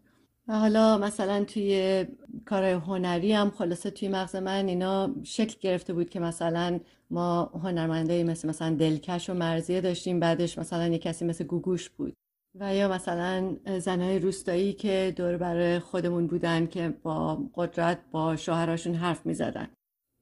[0.48, 2.06] و حالا مثلا توی
[2.46, 8.24] کارهای هنری هم خلاصه توی مغز من اینا شکل گرفته بود که مثلا ما هنرمنده
[8.24, 12.16] مثل مثلا دلکش و مرزیه داشتیم بعدش مثلا یه کسی مثل گوگوش بود
[12.54, 18.94] و یا مثلا زنهای روستایی که دور برای خودمون بودن که با قدرت با شوهراشون
[18.94, 19.68] حرف می زدن.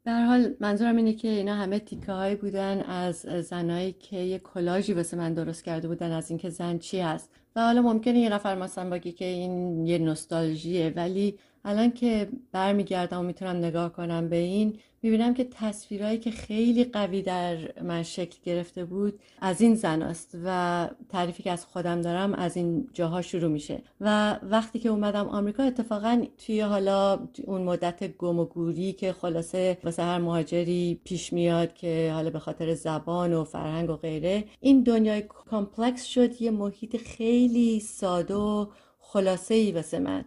[0.05, 4.93] در حال منظورم اینه که اینا همه تیکه هایی بودن از زنایی که یه کلاژی
[4.93, 8.55] واسه من درست کرده بودن از اینکه زن چی هست و حالا ممکنه یه نفر
[8.55, 14.37] مثلا بگی که این یه نوستالژیه ولی الان که برمیگردم و می‌تونم نگاه کنم به
[14.37, 20.03] این می‌بینم که تصویرهایی که خیلی قوی در من شکل گرفته بود از این زن
[20.03, 23.83] است و تعریفی که از خودم دارم از این جاها شروع میشه.
[24.01, 29.79] و وقتی که اومدم آمریکا اتفاقا توی حالا اون مدت گم و گوری که خلاصه
[29.85, 34.83] واسه هر مهاجری پیش میاد که حالا به خاطر زبان و فرهنگ و غیره این
[34.83, 38.67] دنیای complex شد یه محیط خیلی ساده و
[38.99, 40.25] خلاصه ای واسه من.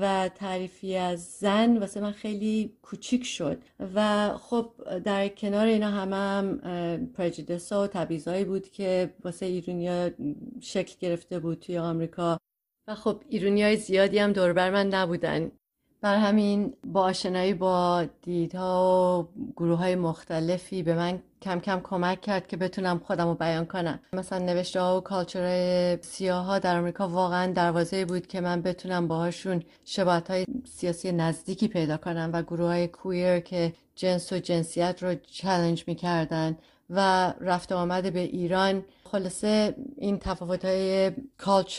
[0.00, 3.62] و تعریفی از زن واسه من خیلی کوچیک شد.
[3.94, 4.72] و خب
[5.04, 6.58] در کنار اینا همه هم
[7.06, 10.10] prejudice و تبعیض‌هایی بود که واسه ایرونیا
[10.60, 12.38] شکل گرفته بود توی آمریکا.
[12.88, 15.50] و خب ایرونی های زیادی هم دور بر من نبودن.
[16.00, 22.20] بر همین با آشنایی با دیدها و گروه های مختلفی به من کم کم کمک
[22.20, 24.00] کرد که بتونم خودم رو بیان کنم.
[24.12, 29.08] مثلا نوشته ها و کالچر سیاه ها در آمریکا واقعا دروازه بود که من بتونم
[29.08, 35.02] باهاشون شباهت های سیاسی نزدیکی پیدا کنم و گروه های کویر که جنس و جنسیت
[35.02, 36.58] رو چلنج می‌کردن
[36.90, 38.84] و رفت آمده به ایران.
[39.04, 41.12] خلاصه این تفاوت های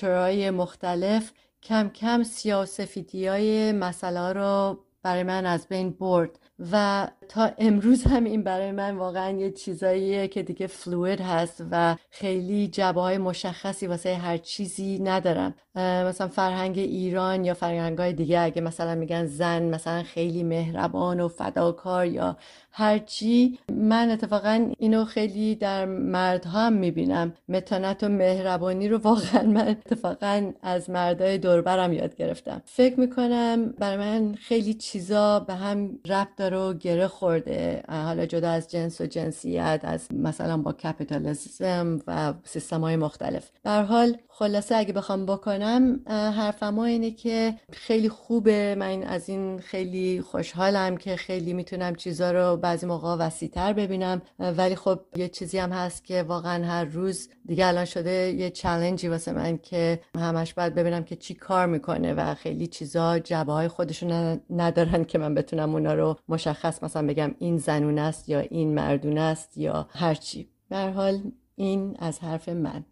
[0.02, 1.32] های مختلف
[1.64, 6.40] کم کم سیاسفیدی های مسئله رو برای من از بین برد
[6.72, 11.96] و تا امروز هم این برای من واقعا یه چیزاییه که دیگه فلوید هست و
[12.10, 15.56] خیلی جبه های مشخصی واسه هر چیزی ندارم.
[15.76, 21.28] مثلا فرهنگ ایران یا فرهنگ های دیگه اگه مثلا میگن زن مثلا خیلی مهربان و
[21.28, 22.38] فداکار یا
[22.72, 27.34] هرچی من اتفاقا اینو خیلی در مردها هم می‌بینم.
[27.50, 32.62] متانت و مهربانی رو واقعا من اتفاقا از مردای دوربرم یاد گرفتم.
[32.66, 38.50] فکر می‌کنم برای من خیلی چیزا به هم ربط داره و گره خورده حالا جدا
[38.50, 44.76] از جنس و جنسیت از مثلا با کپیتالیسم و سیستم های مختلف بر حال خلاصه
[44.76, 48.76] اگه بخوام بکنم حرفم اینه که خیلی خوبه.
[48.76, 54.22] من از این خیلی خوشحالم که خیلی می‌تونم چیزا رو بعضی موقع وسیعتر ببینم.
[54.40, 59.08] ولی خب یه چیزی هم هست که واقعا هر روز دیگه الان شده یه چلنجی
[59.08, 63.68] واسه من که همش باید ببینم که چی کار می‌کنه و خیلی چیزا جبه های
[63.68, 68.74] خودشون ندارن که من بتونم اونا رو مشخص مثلا بگم این زنون است یا این
[68.74, 71.22] مردون است یا هرچی به حال
[71.56, 72.86] این از حرف من.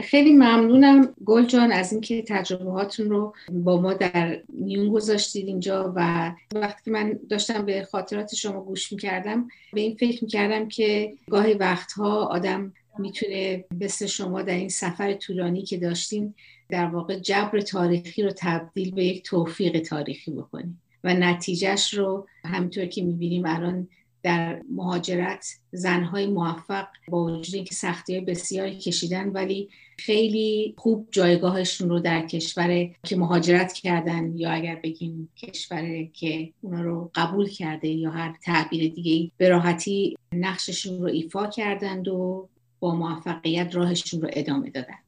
[0.00, 5.92] خیلی ممنونم گل جان از اینکه تجربه هاتون رو با ما در میون گذاشتید اینجا
[5.96, 11.54] و وقتی من داشتم به خاطرات شما گوش می‌کردم به این فکر می‌کردم که گاهی
[11.54, 16.34] وقتها آدم می‌تونه مثل شما در این سفر طولانی که داشتیم
[16.68, 22.86] در واقع جبر تاریخی رو تبدیل به یک توفیق تاریخی بکنیم و نتیجهش رو همینطور
[22.86, 23.88] که می‌بینیم الان
[24.22, 31.88] در مهاجرت زنهای موفق با وجود اینکه سختی های بسیاری کشیدن ولی خیلی خوب جایگاهشون
[31.88, 37.88] رو در کشور که مهاجرت کردن یا اگر بگیم کشور که اونا رو قبول کرده
[37.88, 42.48] یا هر تعبیر دیگه به راحتی نقششون رو ایفا کردند و
[42.80, 44.98] با موفقیت راهشون رو ادامه دادن.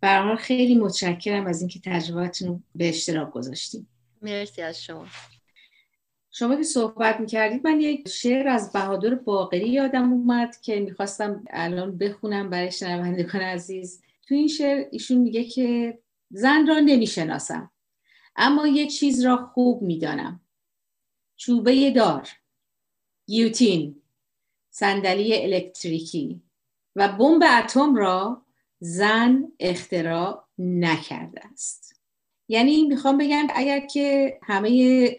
[0.00, 3.88] برحال خیلی متشکرم از اینکه تجربتون رو به اشتراک گذاشتیم
[4.22, 5.06] مرسی از شما.
[6.38, 11.98] شما که صحبت می‌کردید من یک شعر از بهادر باقری یادم اومد که می‌خواستم الان
[11.98, 14.02] بخونم برای شنوندگان عزیز.
[14.28, 15.98] تو این شعر ایشون میگه که
[16.30, 17.70] زن را نمی‌شناسم
[18.36, 20.40] اما یه چیز را خوب می‌دانم.
[21.36, 22.28] چوبه دار
[23.26, 24.02] گیوتین
[24.70, 26.42] صندلی الکتریکی
[26.96, 28.42] و بمب اتم را
[28.80, 32.02] زن اختراع نکرده است.
[32.48, 35.16] یعنی می‌خوام بگم اگر که همه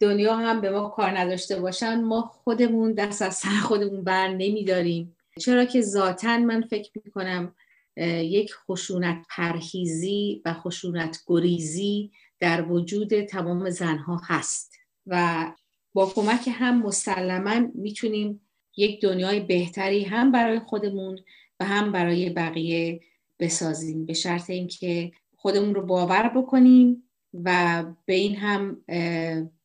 [0.00, 5.16] دنیا هم به ما کار نداشته باشن ما خودمون دست از سر خودمون بر نمیداریم.
[5.40, 7.54] چرا که ذاتا من فکر می‌کنم
[7.96, 14.74] یک خشونت پرهیزی و خشونت گریزی در وجود تمام زنها هست
[15.06, 15.46] و
[15.92, 18.40] با کمک هم مسلما می‌تونیم
[18.76, 21.18] یک دنیای بهتری هم برای خودمون
[21.60, 23.00] و هم برای بقیه
[23.38, 24.06] بسازیم.
[24.06, 27.02] به شرط اینکه خودمون رو باور بکنیم
[27.44, 28.84] و به این هم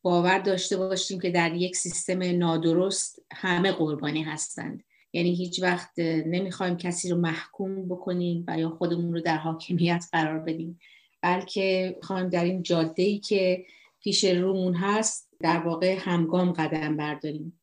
[0.02, 4.84] باور داشته باشیم که در یک سیستم نادرست همه قربانی هستند.
[5.14, 10.40] یعنی هیچ وقت نمی‌خوایم کسی رو محکوم بکنیم و یا خودمون رو در حاکمیت قرار
[10.40, 10.80] بدیم.
[11.22, 13.66] بلکه می‌خوایم در این جاده ای که
[14.00, 17.60] پیش رومون هست در واقع همگام قدم برداریم.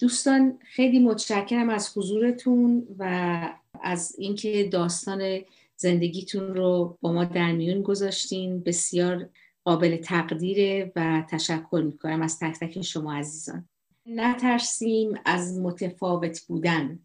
[0.00, 5.40] دوستان خیلی متشکرم از حضورتون و از اینکه داستان
[5.76, 8.60] زندگیتون رو با ما در میون گذاشتین.
[8.60, 9.28] بسیار
[9.64, 13.68] قابل تقدیره و تشکر می‌کنم از تک تک شما عزیزان.
[14.06, 16.98] نترسیم از متفاوت بودن.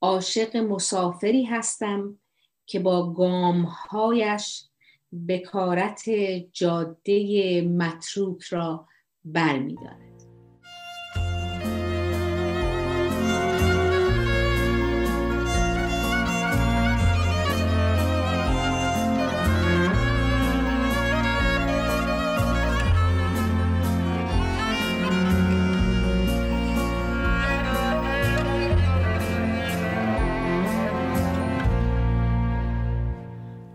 [0.00, 2.18] عاشق مسافری هستم
[2.66, 4.64] که با گامهایش
[5.28, 6.10] بکارت
[6.52, 8.88] جاده متروک را
[9.24, 10.17] برمیدارد.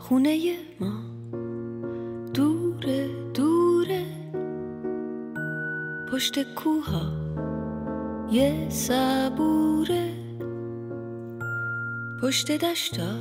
[0.04, 0.94] خونه ما.
[2.34, 2.86] دور
[3.34, 3.88] دور
[6.12, 7.02] پشت کوها
[8.32, 10.14] یه صبوره.
[12.22, 13.16] پشت دشتا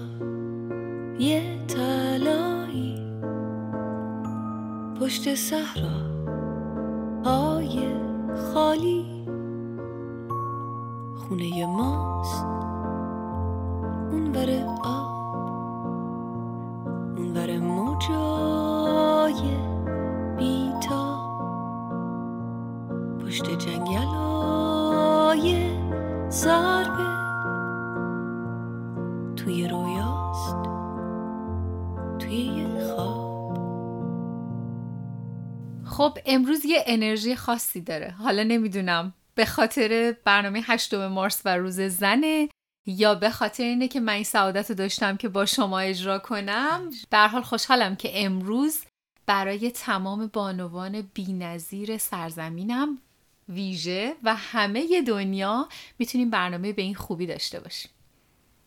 [1.19, 3.13] یه تلایی
[5.01, 6.01] پشت صحرا
[7.25, 7.95] های
[8.55, 9.25] خالی.
[11.17, 12.45] خونه ماست.
[14.13, 15.12] اون بر آب.
[36.03, 38.11] خب امروز یه انرژی خاصی داره.
[38.11, 42.49] حالا نمی‌دونم به خاطر برنامه هشتم مارس و روز زنه
[42.87, 46.91] یا به خاطر اینه که من این سعادت رو داشتم که با شما اجرا کنم.
[47.11, 48.79] در حال خوشحالم که امروز
[49.27, 52.99] برای تمام بانوان بینظیر سرزمینم
[53.49, 57.91] ویژه و همه دنیا می‌تونیم برنامه به این خوبی داشته باشیم.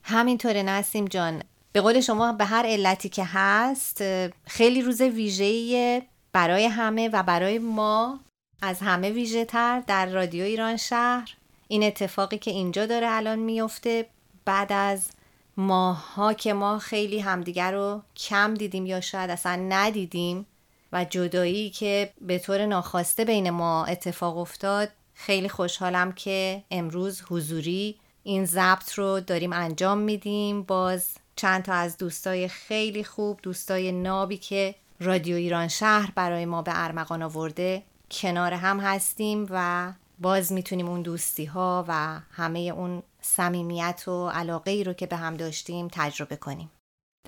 [0.03, 1.43] همینطوره نسیم جان.
[1.71, 4.03] به قول شما به هر علتی که هست
[4.47, 8.19] خیلی روز ویژه‌ایه برای همه و برای ما
[8.61, 11.35] از همه ویژه تر در رادیو ایران شهر.
[11.67, 14.05] این اتفاقی که اینجا داره الان میفته
[14.45, 15.09] بعد از
[15.57, 20.45] ماها که ما خیلی همدیگر رو کم دیدیم یا شاید اصلا ندیدیم
[20.91, 27.95] و جدایی که به طور ناخواسته بین ما اتفاق افتاد خیلی خوشحالم که امروز حضوری
[28.23, 30.63] این ضبط رو داریم انجام میدیم.
[30.63, 36.61] باز چند تا از دوستای خیلی خوب دوستای نابی که رادیو ایران شهر برای ما
[36.61, 37.83] به ارمغان آورده.
[38.11, 44.71] کنار هم هستیم و باز می‌تونیم اون دوستی ها و همه اون صمیمیت و علاقه
[44.71, 46.71] ای رو که به هم داشتیم تجربه کنیم.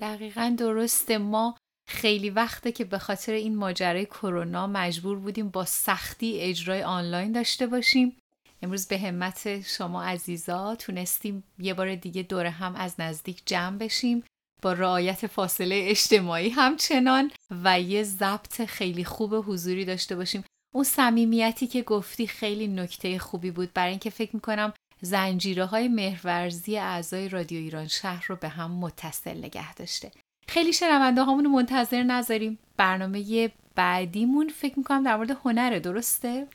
[0.00, 1.18] دقیقا درسته.
[1.18, 1.56] ما
[1.88, 7.66] خیلی وقته که به خاطر این ماجرای کرونا مجبور بودیم با سختی اجرای آنلاین داشته
[7.66, 8.16] باشیم.
[8.62, 14.24] امروز به همت شما عزیزا تونستیم یه بار دیگه دور هم از نزدیک جمع بشیم.
[14.62, 17.30] با رعایت فاصله اجتماعی همچنان
[17.64, 20.44] و یه ضبط خیلی خوب حضوری داشته باشیم.
[20.74, 23.72] اون صمیمیتی که گفتی خیلی نکته خوبی بود.
[23.74, 29.38] برای اینکه فکر می‌کنم زنجیره های مهرورزی اعضای رادیو ایران شهر رو به هم متصل
[29.38, 30.10] نگه داشته.
[30.48, 32.58] خیلی شنونده هامون رو منتظر نذاریم.
[32.76, 36.46] برنامه بعدیمون فکر می‌کنم در مورد هنره درسته؟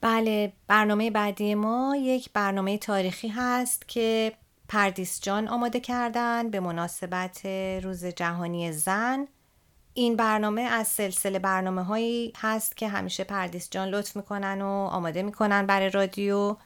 [0.00, 4.32] بله برنامه بعدی ما یک برنامه تاریخی هست که
[4.68, 7.46] پردیس جان آماده کردن به مناسبت
[7.82, 9.28] روز جهانی زن.
[9.94, 15.22] این برنامه از سلسله برنامه هایی هست که همیشه پردیس جان لطف می‌کنن و آماده
[15.22, 16.56] می‌کنن برای رادیو.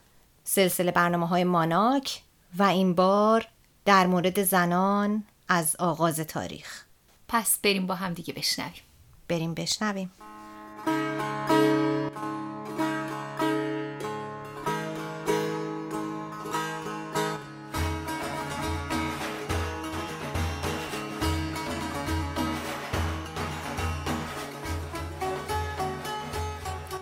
[0.44, 2.22] سلسله برنامه های ماناک
[2.58, 3.48] و این بار
[3.84, 6.84] در مورد زنان از آغاز تاریخ.
[7.28, 8.82] پس بریم با هم دیگه بشنویم.
[9.28, 10.12] بریم بشنویم.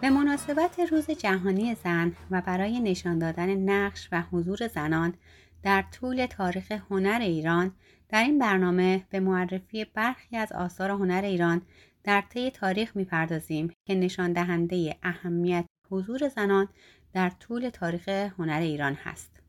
[0.00, 5.14] به مناسبت روز جهانی زن و برای نشان دادن نقش و حضور زنان
[5.62, 7.72] در طول تاریخ هنر ایران
[8.08, 11.62] در این برنامه به معرفی برخی از آثار هنر ایران
[12.04, 16.68] در طی تاریخ می‌پردازیم که نشان دهنده اهمیت حضور زنان
[17.12, 19.42] در طول تاریخ هنر ایران هست.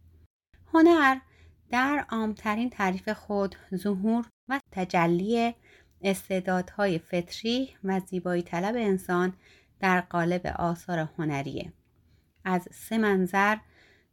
[0.74, 1.18] هنر
[1.70, 5.54] در عامترین تعریف خود ظهور و تجلی
[6.02, 9.34] استعدادهای فطری و زیبایی طلب انسان
[9.80, 11.73] در قالب آثار هنریه.
[12.45, 13.57] از سه منظر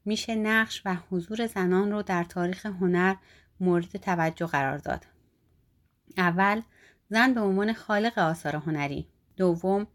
[0.04, 3.14] میشه نقش و حضور زنان رو در تاریخ هنر
[3.60, 5.06] مورد توجه قرار داد.
[6.16, 6.62] اول
[7.08, 9.08] زن به عنوان خالق آثار هنری.
[9.36, 9.86] دوم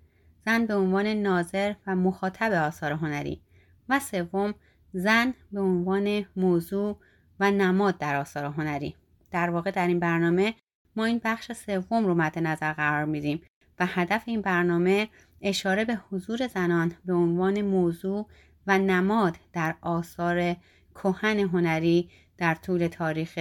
[0.46, 3.42] زن به عنوان ناظر و مخاطب آثار هنری.
[3.90, 4.54] و سوم
[4.94, 6.98] زن به عنوان موضوع
[7.40, 8.96] و نماد در آثار هنری.
[9.32, 10.54] در واقع در این برنامه
[10.96, 13.42] ما این بخش سوم رو مد نظر قرار میدیم
[13.80, 15.10] و هدف این برنامه
[15.42, 18.28] اشاره به حضور زنان به عنوان موضوع
[18.68, 20.56] و نماد در آثار
[20.96, 23.34] کهن هنری در طول تاریخ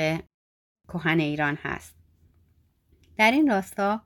[0.89, 1.95] کهن ایران هست
[3.17, 4.03] در این راستا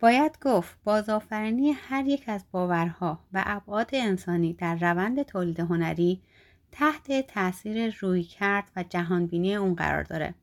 [0.00, 6.22] باید گفت بازآفرینی هر یک از باورها و ابعاد انسانی در روند تولید هنری
[6.72, 10.34] تحت تاثیر روی کرد و جهانبینی اون قرار داره.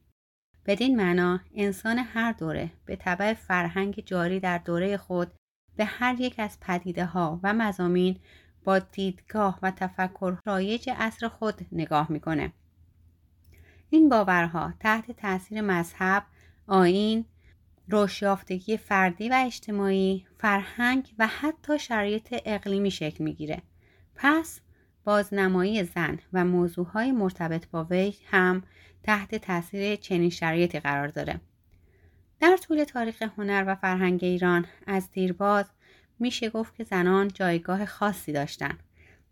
[0.66, 5.32] بدین معنا انسان هر دوره به طبع فرهنگ جاری در دوره خود
[5.76, 8.20] به هر یک از پدیده ها و مزامین
[8.64, 12.54] با دیدگاه و تفکر رایج عصر خود نگاه می‌کنه.
[13.90, 16.24] این باورها تحت تاثیر مذهب،
[16.68, 17.26] آین،
[17.90, 23.62] رشیافتگی فردی و اجتماعی، فرهنگ و حتی شرایط اقلیمی شکل می‌گیره.
[24.16, 24.60] پس
[25.04, 28.64] بازنمایی زن و موضوعهای مرتبط با وی هم
[29.04, 31.42] تحت تاثیر چنین شرایطی قرار داره.
[32.44, 35.66] در طول تاریخ هنر و فرهنگ ایران از دیرباز
[36.20, 38.80] میشه گفت که زنان جایگاه خاصی داشتند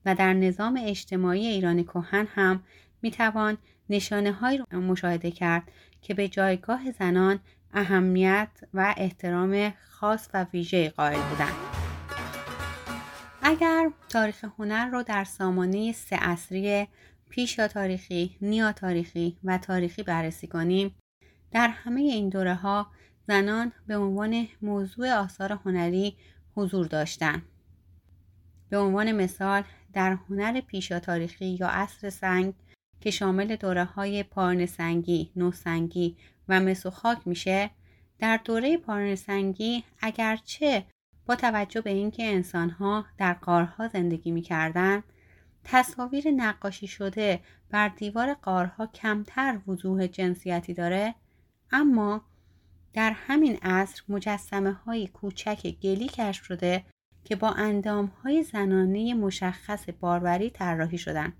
[0.05, 2.64] و در نظام اجتماعی ایران کهن هم
[3.01, 3.57] می‌توان
[3.89, 5.64] نشانه های مشاهده کرد
[6.01, 7.39] که به جایگاه زنان
[7.74, 11.55] اهمیت و احترام خاص و ویژه قائل بودند.
[13.41, 16.88] اگر تاریخ هنر رو در سامانه سه اصری
[17.30, 20.95] پیش یا تاریخی، نیا تاریخی و تاریخی بررسی کنیم
[21.51, 22.88] در همه این دوره ها
[23.28, 26.15] زنان به عنوان موضوع آثار هنری
[26.55, 27.41] حضور داشتند.
[28.69, 29.63] به عنوان مثال
[29.93, 32.53] در هنر پیشا تاریخی یا عصر سنگ
[33.01, 36.17] که شامل دوره های پارن سنگی، نوسنگی
[36.47, 37.69] و مسوخاک میشه
[38.19, 40.86] در دوره پارن سنگی اگرچه
[41.26, 45.03] با توجه به اینکه انسانها در قارها زندگی می‌کردند
[45.63, 51.15] تصاویر نقاشی شده بر دیوار قارها کمتر وضوح جنسیتی داره
[51.72, 52.22] اما
[52.94, 56.84] در همین عصر مجسمه های کوچک گلی کشف شده
[57.24, 61.34] که با اندام های زنانه مشخص باروری طراحی شدن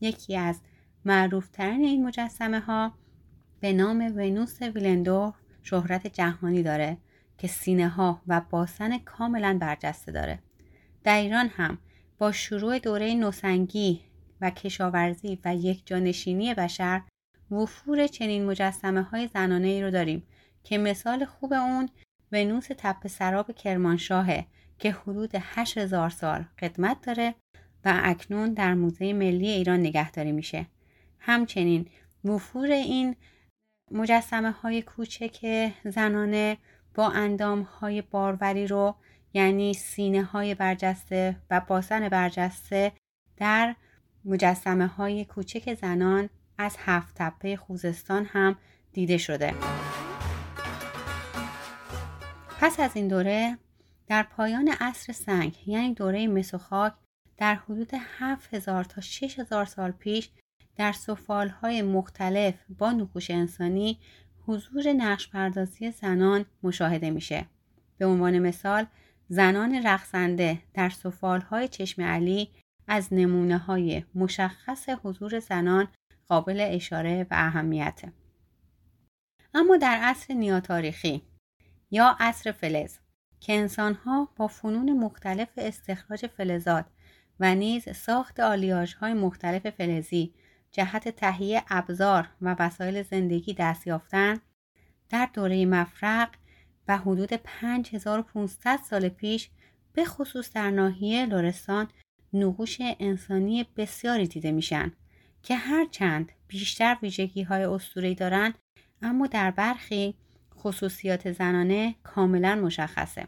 [0.00, 0.60] یکی از
[1.04, 2.92] معروفترین این مجسمه ها
[3.60, 5.32] به نام ونوس ویلندور
[5.62, 6.98] شهرت جهانی داره
[7.38, 10.38] که سینه ها و باسن کاملا برجسته داره.
[11.04, 11.78] در ایران هم
[12.18, 14.00] با شروع دوره نوسنگی
[14.40, 17.02] و کشاورزی و یک جانشینی بشر
[17.50, 20.22] وفور چنین مجسمه های زنانه ای رو داریم
[20.64, 21.88] که مثال خوب اون
[22.32, 24.46] ونوس تپه سراب کرمانشاهه
[24.78, 27.34] که حدود 8000 سال قدمت داره
[27.84, 30.66] و اکنون در موزه ملی ایران نگهداری میشه.
[31.18, 31.86] همچنین
[32.24, 33.16] وفور این
[33.90, 36.56] مجسمه های کوچک زنانه
[36.94, 38.94] با اندام های باروری رو
[39.34, 42.92] یعنی سینه های برجسته و باسن برجسته
[43.36, 43.74] در
[44.24, 48.56] مجسمه های کوچک زنان از هفت تپه خوزستان هم
[48.92, 49.54] دیده شده.
[52.62, 53.58] پس از این دوره
[54.06, 56.92] در پایان عصر سنگ یعنی دوره مسوخاک
[57.36, 60.30] در حدود 7000 تا 6000 سال پیش
[60.76, 60.94] در
[61.62, 63.98] های مختلف با نقوش انسانی
[64.46, 67.46] حضور نقش پردازی زنان مشاهده میشه.
[67.98, 68.86] به عنوان مثال
[69.28, 70.92] زنان رقصنده در
[71.50, 72.50] های چشم علی
[72.88, 75.88] از نمونه های مشخص حضور زنان
[76.28, 78.00] قابل اشاره و اهمیت.
[79.54, 81.29] اما در عصر نیاتاریخی
[81.90, 82.98] یا عصر فلز
[83.40, 86.84] که انسانها با فنون مختلف استخراج فلزات
[87.40, 90.34] و نیز ساخت آلیاژ های مختلف فلزی
[90.72, 94.40] جهت تهیه ابزار و وسایل زندگی دست یافتند
[95.08, 96.28] در دوره مفرق
[96.88, 99.50] و حدود 5500 سال پیش
[99.92, 101.88] به خصوص در ناحیه لرستان
[102.32, 104.92] نقوش انسانی بسیاری دیده میشن
[105.42, 108.54] که هرچند بیشتر ویژگی های دارند
[109.02, 110.14] اما در برخی
[110.62, 113.26] خصوصیات زنانه کاملا مشخصه.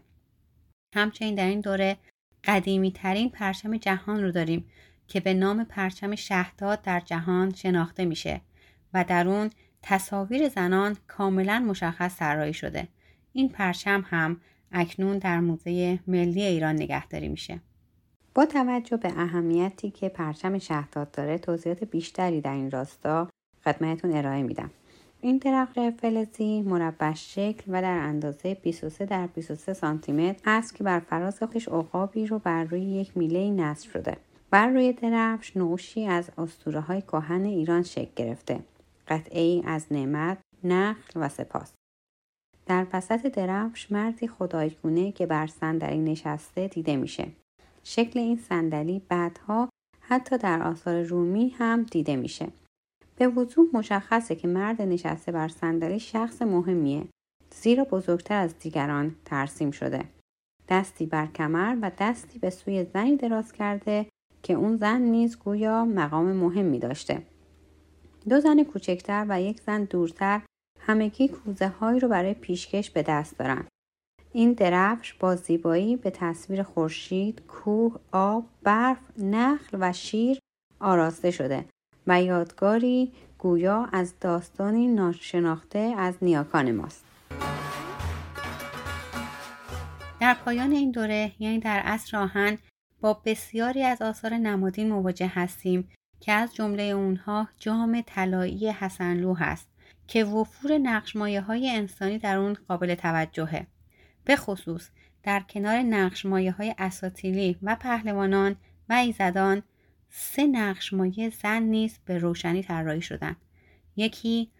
[0.95, 1.97] همچنین در این دوره
[2.45, 4.65] قدیمی ترین پرچم جهان رو داریم
[5.09, 8.41] که به نام پرچم شهداد در جهان شناخته میشه
[8.95, 9.51] و در اون
[9.83, 12.89] تصاویر زنان کاملا مشخص طراحی شده.
[13.33, 14.41] این پرچم هم
[14.73, 17.61] اکنون در موزه ملی ایران نگهداری میشه.
[18.35, 23.29] با توجه به اهمیتی که پرچم شهداد داره توضیحات بیشتری در این راستا
[23.65, 24.71] خدمتتون ارائه میدم.
[25.25, 30.85] این درخت فلزی مربع شکل و در اندازه 23 در 23 سانتی متر است که
[30.85, 34.17] بر فراز خودش عقابی رو بر روی یک میله نصب شده.
[34.51, 38.61] بر روی درفش نوشی از اسطوره های کهن ایران شکل گرفته.
[39.09, 41.73] قطعه از نعمت نخل و سپاس.
[42.67, 47.29] در وسط درفش مردی خدایگونه که بر صندلی نشسته دیده میشه.
[47.85, 49.69] شکل این صندلی بعدها
[50.01, 52.49] حتی در آثار رومی هم دیده میشه.
[53.17, 57.09] به وضوح مشخصه که مرد نشسته بر صندلی شخص مهمیه
[57.51, 60.05] زیرا بزرگتر از دیگران ترسیم شده.
[60.69, 64.07] دستی بر کمر و دستی به سوی زنی دراز کرده
[64.43, 67.23] که اون زن نیز گویا مقام مهمی داشته.
[68.29, 70.41] دو زن کوچکتر و یک زن دورتر
[70.81, 73.65] همگی کوزه هایی رو برای پیشکش به دست دارن.
[74.33, 80.39] این درفش با زیبایی به تصویر خورشید، کوه، آب، برف، نخل و شیر
[80.81, 81.65] آراسته شده.
[82.07, 87.05] و یادگاری گویا از داستانی ناشناخته از نیاکان ماست.
[90.21, 92.59] در پایان این دوره یعنی در عصر آهن
[93.01, 95.89] با بسیاری از آثار نمادین مواجه هستیم
[96.21, 99.69] که از جمله اونها جام طلایی حسنلو هست
[100.07, 103.67] که وفور نقشمایه های انسانی در اون قابل توجهه.
[104.25, 104.89] به خصوص
[105.23, 108.57] در کنار نقشمایه های اساتیلی و پهلوانان
[108.89, 109.63] و ایزدان
[110.15, 113.37] سه نقشمایه زن نیز به روشنی طراحی شدن.
[113.97, 114.51] یکی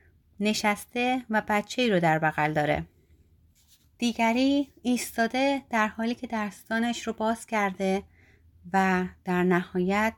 [0.41, 2.87] نشسته و بچه ای رو در بغل داره.
[3.99, 8.03] دیگری ایستاده در حالی که دستانش رو باز کرده
[8.73, 10.15] و در نهایت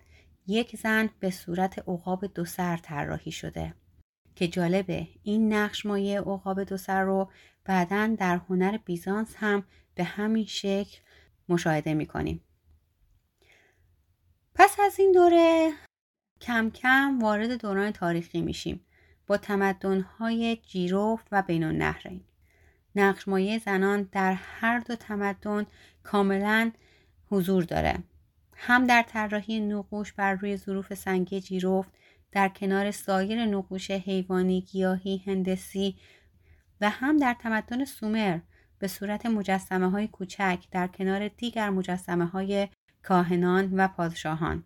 [0.46, 3.74] یک زن به صورت عقاب دو سر طراحی شده
[4.34, 7.30] که جالبه این نقش مایه عقاب دو سر رو
[7.64, 9.64] بعدا در هنر بیزانس هم
[9.94, 10.98] به همین شکل
[11.48, 12.40] مشاهده می‌کنیم
[14.54, 15.72] پس از این دوره
[16.40, 18.86] کم کم وارد دوران تاریخی میشیم.
[19.26, 22.20] با تمدنهای جیروف و بین النهرین
[22.96, 25.66] نقشمایه زنان در هر دو تمدن
[26.02, 26.72] کاملا
[27.30, 27.98] حضور داره.
[28.56, 31.90] هم در طراحی نقوش بر روی ظروف سنگی جیروفت
[32.32, 35.96] در کنار سایر نقوش حیوانی گیاهی هندسی
[36.80, 38.38] و هم در تمدن سومر
[38.78, 42.68] به صورت مجسمه های کوچک در کنار دیگر مجسمه های
[43.04, 44.64] کاهنان و پادشاهان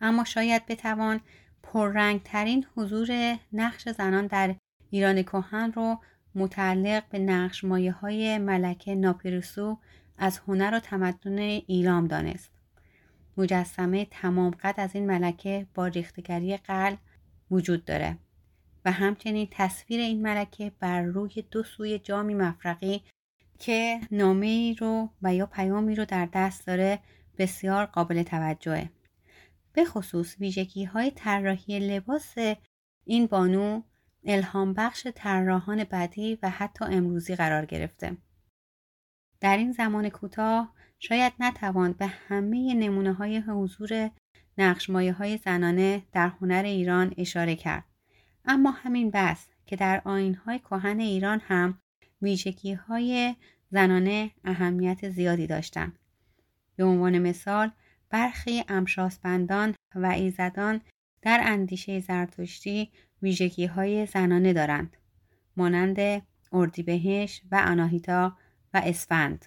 [0.00, 1.20] اما شاید بتوان
[1.62, 4.54] پررنگترین حضور نقش زنان در
[4.90, 5.98] ایران کهن رو
[6.34, 9.78] متعلق به نقش مایه های ملکه ناپیرسو
[10.18, 12.50] از هنر و تمدن ایلام دانست.
[13.36, 16.98] مجسمه تمام قد از این ملکه با ریختگری قلب
[17.50, 18.18] وجود داره
[18.84, 23.02] و همچنین تصویر این ملکه بر روی دو سوی جامی مفرقی
[23.58, 26.98] که نامه رو و یا پیامی رو در دست داره
[27.38, 28.90] بسیار قابل توجهه.
[29.72, 32.34] به خصوص ویژگی های طراحی لباس
[33.04, 33.82] این بانو
[34.24, 38.16] الهام بخش طراحان بعدی و حتی امروزی قرار گرفته.
[39.40, 44.10] در این زمان کوتاه شاید نتوان به همه نمونه های حضور
[44.58, 47.84] نقشمایه های زنانه در هنر ایران اشاره کرد.
[48.44, 51.78] اما همین بس که در آین های کهن ایران هم
[52.24, 53.34] ویژگی های
[53.70, 55.98] زنانه اهمیت زیادی داشتند.
[56.76, 57.70] به عنوان مثال
[58.10, 60.80] برخی امشاسپندان و ایزدان
[61.22, 62.90] در اندیشه زرتشتی
[63.22, 64.96] ویژگی های زنانه دارند
[65.56, 66.22] مانند
[66.52, 68.36] اردیبهشت و آناهیتا
[68.74, 69.46] و اسفند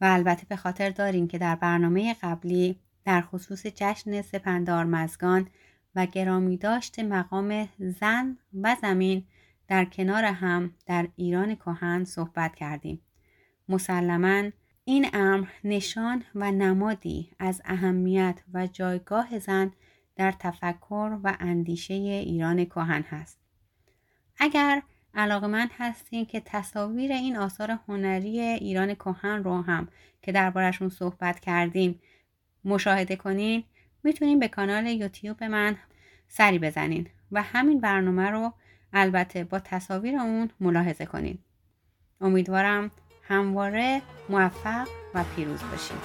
[0.00, 5.48] و البته به خاطر داریم که در برنامه قبلی در خصوص جشن سپندار مزگان
[5.94, 9.24] و گرامی داشت مقام زن و زمین
[9.68, 13.00] در کنار هم در ایران کهن صحبت کردیم.
[13.68, 14.50] مسلما
[14.84, 19.72] این امر نشان و نمادی از اهمیت و جایگاه زن
[20.16, 23.38] در تفکر و اندیشه ایران کهن هست.
[24.38, 24.82] اگر
[25.14, 29.88] علاقمند هستین که تصاویر این آثار هنری ایران کهن رو هم
[30.22, 32.00] که دربارشون صحبت کردیم
[32.64, 33.64] مشاهده کنین
[34.04, 35.76] می‌تونین به کانال یوتیوب من
[36.28, 38.52] سری بزنین و همین برنامه رو
[38.98, 41.38] البته با تصاویر اون ملاحظه کنین.
[42.20, 42.90] امیدوارم
[43.22, 45.96] همواره موفق و پیروز باشین.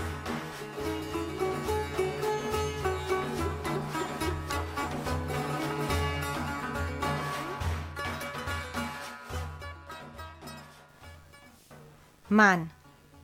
[12.30, 12.68] من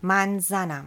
[0.02, 0.86] من زنم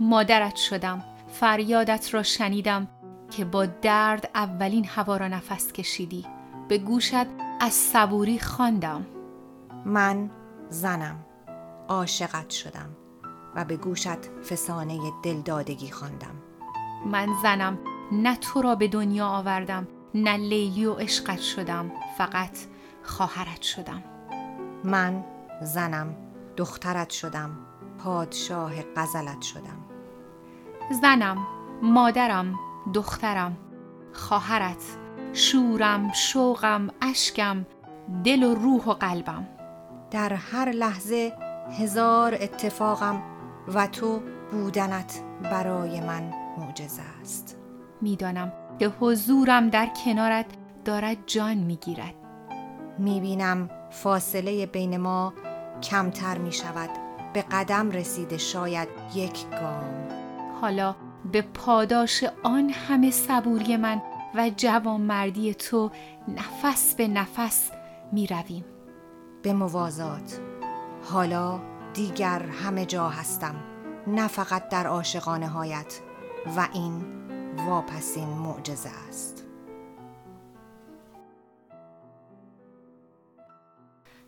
[0.00, 2.88] مادرت شدم فریادت را شنیدم
[3.30, 6.26] که با درد اولین هوا را نفس کشیدی
[6.68, 9.06] به گوشت از صبوری خواندم.
[9.84, 10.30] من
[10.68, 11.24] زنم.
[11.88, 12.96] عاشقت شدم
[13.54, 16.34] و به گوشت فسانه دلدادگی خواندم.
[17.06, 17.78] من زنم.
[18.12, 22.58] نه تو را به دنیا آوردم نه لیلی و عشقت شدم فقط
[23.02, 24.02] خواهرت شدم.
[24.84, 25.24] من
[25.62, 26.16] زنم.
[26.56, 27.50] دخترت شدم.
[27.98, 29.84] پادشاه غزلت شدم.
[31.02, 31.46] زنم
[31.82, 32.54] مادرم
[32.94, 33.56] دخترم
[34.12, 35.03] خواهرت.
[35.36, 37.66] شورم شوقم اشکم
[38.24, 39.46] دل و روح و قلبم.
[40.10, 41.32] در هر لحظه
[41.78, 43.22] هزار اتفاقم
[43.74, 44.20] و تو
[44.50, 47.56] بودنت برای من معجزه است.
[48.00, 50.46] می‌دانم که حضورم در کنارت
[50.84, 52.14] دارد جان می‌گیرد.
[52.98, 55.34] می‌بینم فاصله بین ما
[55.82, 56.90] کمتر می شود
[57.32, 60.08] به قدم رسیده شاید یک گام.
[60.60, 60.94] حالا
[61.32, 64.02] به پاداش آن همه صبوری من
[64.34, 65.90] و جوانمردی تو
[66.28, 67.70] نفس به نفس
[68.12, 68.64] می رویم
[69.42, 70.40] به موازات.
[71.04, 71.60] حالا
[71.94, 73.54] دیگر همه جا هستم
[74.06, 76.00] نه فقط در عاشقانه هایت
[76.56, 77.04] و این
[77.66, 79.44] واپسین معجزه است.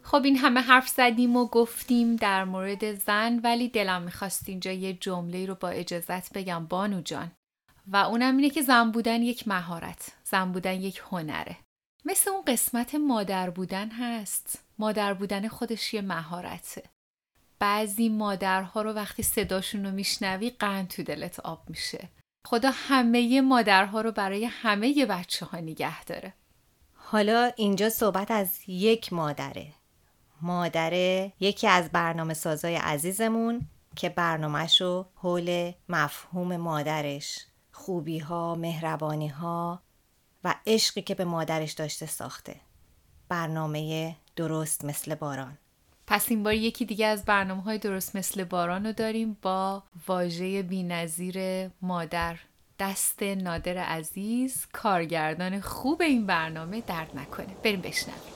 [0.02, 4.92] خب این همه حرف زدیم و گفتیم در مورد زن ولی دلم می‌خواست اینجا یه
[4.92, 6.66] جمله رو با اجازت بگم.
[6.66, 7.32] بانو جان.
[7.86, 11.56] و اونم اینه که زن بودن یک مهارت زن بودن یک هنره.
[12.04, 14.64] مثل اون قسمت مادر بودن هست.
[14.78, 16.82] مادر بودن خودش یه مهارته.
[17.58, 22.08] بعضی مادرها رو وقتی صداشون رو میشنوی قند تو دلت آب میشه.
[22.46, 26.34] خدا همه مادرها رو برای همه بچه ها نگه داره.
[26.94, 29.72] حالا اینجا صحبت از یک مادره.
[30.42, 33.66] مادره یکی از برنامه سازای عزیزمون
[33.96, 37.46] که برنامهش رو حول مفهوم مادرش
[37.76, 39.82] خوبی ها، مهربانی ها
[40.44, 42.56] و عشقی که به مادرش داشته ساخته.
[43.28, 45.58] برنامه درست مثل باران.
[46.06, 50.62] پس این بار یکی دیگه از برنامه های درست مثل باران رو داریم با واژه
[50.62, 52.38] بینظیر مادر.
[52.78, 57.54] دست نادر عزیز کارگردان خوب این برنامه درد نکنه.
[57.62, 58.35] بریم بشنویم.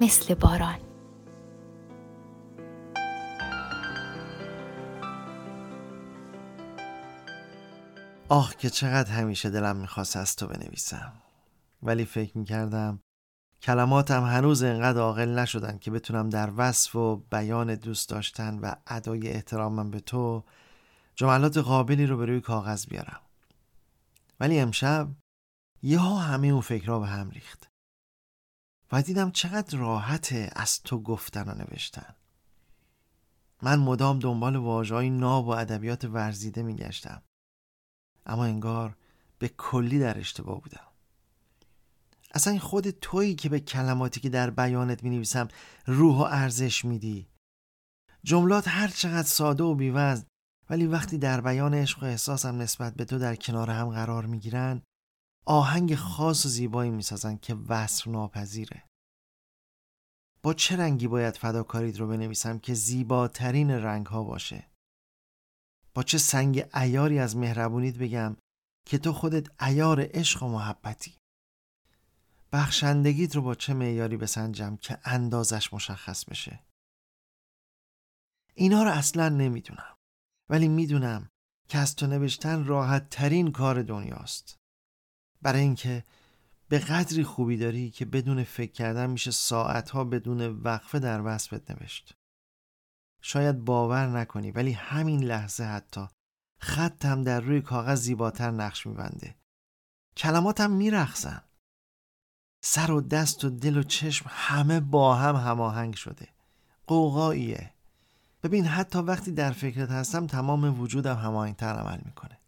[0.00, 0.78] مثل باران.
[8.28, 11.12] آه که چقدر همیشه دلم می‌خواست از تو بنویسم.
[11.82, 13.00] ولی فکر می‌کردم
[13.62, 19.28] کلماتم هنوز انقدر عاقل نشدن که بتونم در وصف و بیان دوست داشتن و ادای
[19.28, 20.44] احترامم به تو
[21.14, 23.20] جملات قابلی رو به روی کاغذ بیارم.
[24.40, 25.08] ولی امشب
[25.82, 27.73] یه ها همه اون فکرها به هم ریخت.
[28.92, 32.14] و دیدم چقدر راحته از تو گفتن و نوشتن.
[33.62, 37.22] من مدام دنبال واژه‌های ناب و ادبیات ورزیده میگشتم.
[38.26, 38.96] اما انگار
[39.38, 40.88] به کلی در اشتباه بودم.
[42.34, 45.48] اصلا این خود تویی که به کلماتی که در بیانت می نویسم
[45.86, 47.28] روح و ارزش میدی.
[48.24, 50.26] جملات هر چقدر ساده و بیوزن
[50.70, 54.38] ولی وقتی در بیان عشق و احساسم نسبت به تو در کنار هم قرار می
[54.38, 54.82] گیرن
[55.46, 58.88] آهنگ خاص و زیبایی می سازن که وصف ناپذیره.
[60.42, 64.70] با چه رنگی باید فداکاریت رو بنویسم که زیباترین رنگ ها باشه؟
[65.94, 68.36] با چه سنگ ایاری از مهربونیت بگم
[68.86, 71.16] که تو خودت ایار عشق و محبتی؟
[72.52, 76.64] بخشندگیت رو با چه معیاری بسنجم که اندازش مشخص بشه؟
[78.54, 79.96] اینا رو اصلا نمی‌دونم
[80.50, 81.28] ولی می‌دونم
[81.68, 84.63] که از تو نوشتن راحت ترین کار دنیاست.
[85.44, 86.04] برای اینکه
[86.68, 92.16] به قدری خوبی داری که بدون فکر کردن میشه ساعتها بدون وقفه در وصفت نوشت.
[93.22, 96.08] شاید باور نکنی ولی همین لحظه حتی
[96.60, 99.34] خطم در روی کاغذ زیباتر نقش میبنده.
[100.16, 101.42] کلماتم میرخصن
[102.64, 106.28] سر و دست و دل و چشم همه با هم هماهنگ شده.
[106.86, 107.74] قوقاییه.
[108.42, 112.38] ببین حتی وقتی در فکرت هستم تمام وجودم هماهنگتر عمل می‌کنه.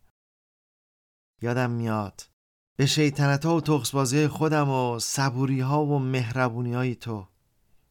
[1.43, 2.36] یادم میاد
[2.77, 7.27] به شیطنت ها و تخصبازی خودم و صبوری ها و مهربونی های تو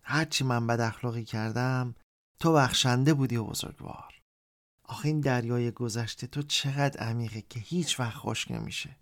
[0.02, 1.96] هرچی من بد اخلاقی کردم
[2.40, 4.22] تو بخشنده بودی و بزرگوار.
[4.84, 8.96] آخه این دریای گذشته تو چقدر عمیقه که هیچ وقت خشک نمیشه.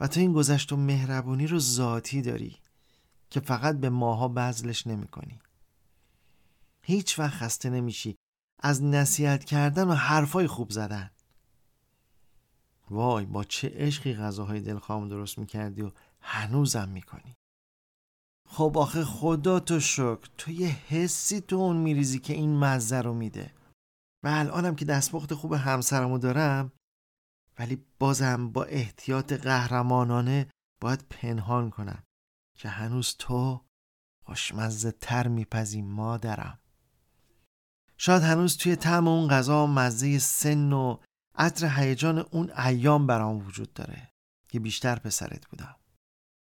[0.00, 2.58] و تو این گذشت و مهربونی رو ذاتی داری
[3.30, 5.40] که فقط به ماها بذلش نمی کنی.
[6.82, 8.16] هیچ وقت خسته نمیشی.
[8.62, 11.10] از نصیحت کردن و حرفای خوب زدن.
[12.90, 17.36] وای با چه عشقی غذاهای دلخواه درست می‌کردی و هنوزم می‌کنی؟
[18.48, 23.14] خب آخه خدا تو شکر تو یه حسی تو اون میریزی که این مزه رو
[23.14, 23.54] میده.
[24.24, 26.72] و الانم که دستپخت خوب همسرمو دارم
[27.58, 32.02] ولی بازم با احتیاط قهرمانانه باید پنهان کنم
[32.54, 33.60] که هنوز تو
[34.26, 36.58] خوشمزه تر میپزی مادرم.
[37.96, 40.98] شاید هنوز توی طعم اون غذا مزه سن و
[41.34, 44.10] عطر هیجان اون ایام برام وجود داره
[44.48, 45.76] که بیشتر پسرت بودم.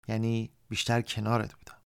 [0.09, 1.83] یعنی بیشتر کنارت بودم.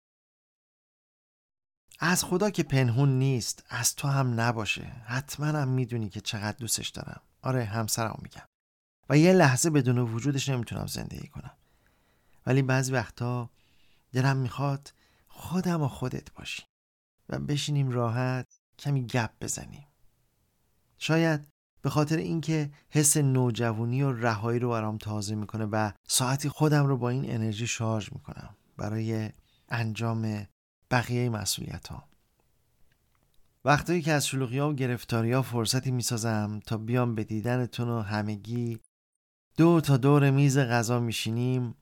[1.98, 4.82] از خدا که پنهون نیست از تو هم نباشه.
[4.84, 7.22] حتما هم می‌دونی که چقدر دوستش دارم.
[7.42, 8.46] آره همسرم میگم.
[9.08, 11.56] و یه لحظه بدون وجودش نمی‌تونم زندگی کنم.
[12.46, 13.50] ولی بعضی وقتا
[14.12, 14.92] دلم می‌خواد
[15.28, 16.62] خودم و خودت باشی
[17.28, 19.86] و بشینیم راحت کمی گپ بزنیم.
[20.98, 21.51] شاید
[21.82, 26.96] به خاطر اینکه حس نوجوانی و رهایی رو برام تازه می‌کنه و ساعتی خودم رو
[26.96, 29.30] با این انرژی شارژ می‌کنم برای
[29.68, 30.46] انجام
[30.90, 32.08] بقیه مسئولیت ها
[33.64, 38.00] وقتایی که از شلوغی ها و گرفتاری ها فرصتی می‌سازم تا بیام به دیدنتون و
[38.00, 38.78] همگی
[39.56, 41.74] دو تا دور میز غذا میشینیم.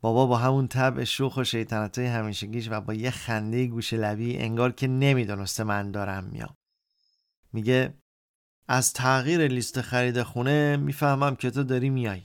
[0.00, 4.38] بابا با همون طبع شوخ و شیطنت های همیشگیش و با یه خنده گوش لبی
[4.38, 6.56] انگار که نمی‌دونسته من دارم میام.
[7.52, 8.01] میگه
[8.68, 12.22] از تغییر لیست خرید خونه می‌فهمم که تو داری میای.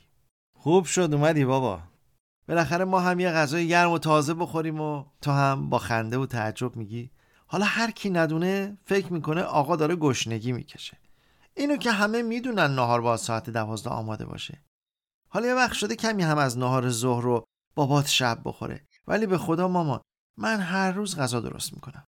[0.58, 1.82] خوب شد اومدی بابا.
[2.48, 6.26] بالاخره ما هم یه غذای گرم و تازه بخوریم و تو هم با خنده و
[6.26, 7.12] تعجب میگی.
[7.48, 10.98] حالا هر کی ندونه فکر می‌کنه آقا داره گشنگی می‌کشه.
[11.56, 14.64] اینو که همه می‌دونن نهار با ساعت دوازده آماده باشه.
[15.30, 17.44] حالا یه وقت شده کمی هم از نهار ظهر رو
[17.76, 18.86] بابات شب بخوره.
[19.08, 20.02] ولی به خدا مامان
[20.38, 22.06] من هر روز غذا درست می‌کنم.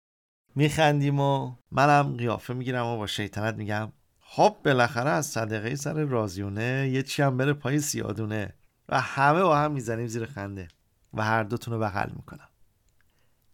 [0.56, 3.92] میخندیم و منم قیافه می‌گیرم و با شیطنت میگم.
[4.32, 8.54] خب بالاخره از صدقه سر رازیونه یه چی هم بره پای سیادونه
[8.90, 10.68] و همه با هم می‌زنیم زیر خنده
[11.14, 12.50] و هر دوتون رو بغل می‌کنم.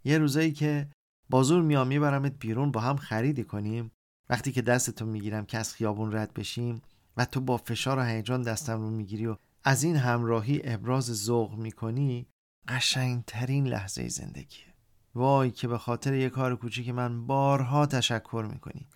[0.04, 0.88] یه روزایی که
[1.30, 3.92] بازور میام میبرمت بیرون با هم خریدی کنیم.
[4.30, 6.82] وقتی که دستتو می‌گیرم که از خیابون رد بشیم
[7.18, 11.54] و تو با فشار و هیجان دستم رو می‌گیری و از این همراهی ابراز ذوق
[11.54, 12.28] می‌کنی
[12.68, 14.74] قشنگترین لحظه زندگیه.
[15.16, 18.88] وای که به خاطر یه کار کوچیک من بارها تشکر می‌کنی.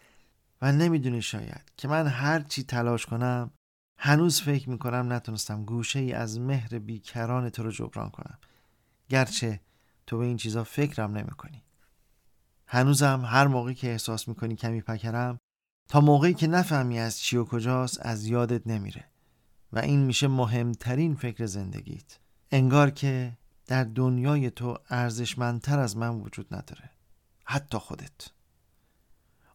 [0.61, 3.51] و نمی‌دونی شاید که من هر چی تلاش کنم
[3.97, 8.39] هنوز فکر می‌کنم نتونستم گوشه ای از مهر بیکران تو رو جبران کنم.
[9.09, 9.59] گرچه
[10.07, 11.63] تو به این چیزا فکرم نمی‌کنی.
[12.67, 15.37] هنوزم هر موقعی که احساس می‌کنی کمی پکرم
[15.89, 19.05] تا موقعی که نفهمی از چی و کجاست از یادت نمیره.
[19.73, 22.19] و این میشه مهمترین فکر زندگیت.
[22.51, 26.89] انگار که در دنیای تو ارزشمندتر از من وجود نداره.
[27.45, 28.27] حتی خودت.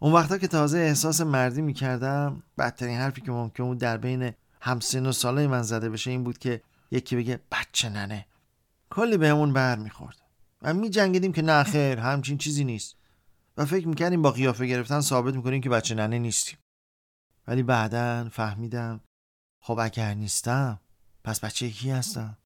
[0.05, 5.07] اون وقتا که تازه احساس مردی می‌کردم بدترین حرفی که ممکن بود در بین همسن
[5.07, 8.27] و ساله من زده بشه این بود که یکی بگه بچه ننه.
[8.91, 10.17] کلی بهمون بر می‌خورد
[10.63, 12.97] و می جنگیدیم که نه خیر همچین چیزی نیست.
[13.57, 16.59] و فکر می‌کردیم با قیافه گرفتن ثابت می‌کنیم که بچه ننه نیستیم.
[17.47, 19.01] ولی بعدا فهمیدم
[19.63, 20.81] خب اگر نیستم
[21.25, 22.39] پس بچه کی هستم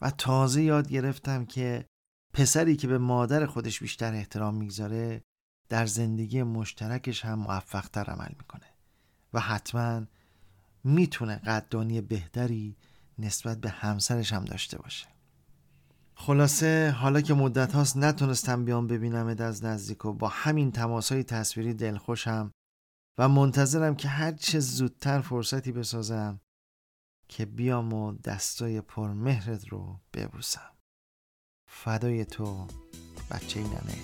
[0.00, 1.86] و تازه یاد گرفتم که
[2.34, 5.22] پسری که به مادر خودش بیشتر احترام می‌گذاره
[5.68, 8.66] در زندگی مشترکش هم موفقتر عمل می‌کنه
[9.32, 10.06] و حتما
[10.84, 12.76] می‌تونه قدردانی بهتری
[13.18, 15.06] نسبت به همسرش هم داشته باشه.
[16.14, 21.24] خلاصه حالا که مدت هاست نتونستم بیام ببینم از نزدیک و با همین تماس های
[21.24, 22.52] تصویری دلخوشم
[23.18, 26.40] و منتظرم که هر چه زودتر فرصتی بسازم
[27.28, 30.70] که بیام و دستای پرمهرت رو ببوسم.
[31.66, 32.66] فدای تو
[33.30, 33.98] بچه ننه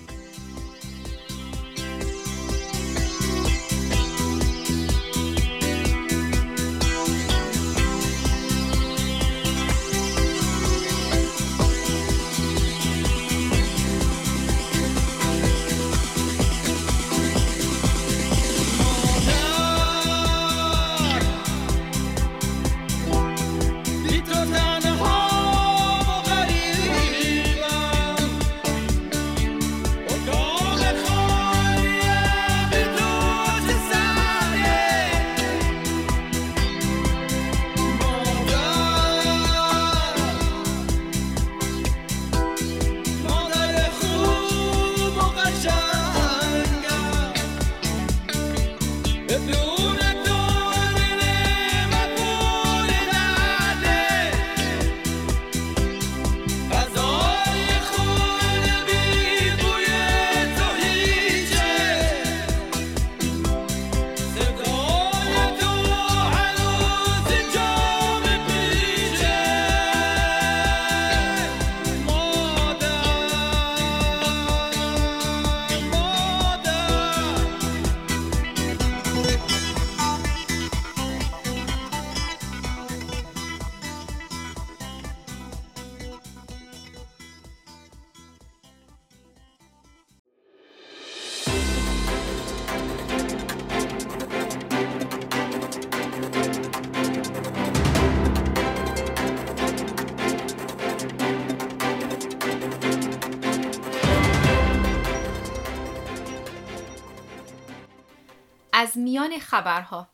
[109.14, 110.08] میان خبرها.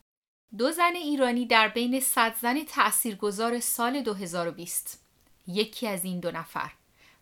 [0.57, 5.05] دو زن ایرانی در بین صد زن تأثیرگذار سال 2020
[5.47, 6.71] یکی از این دو نفر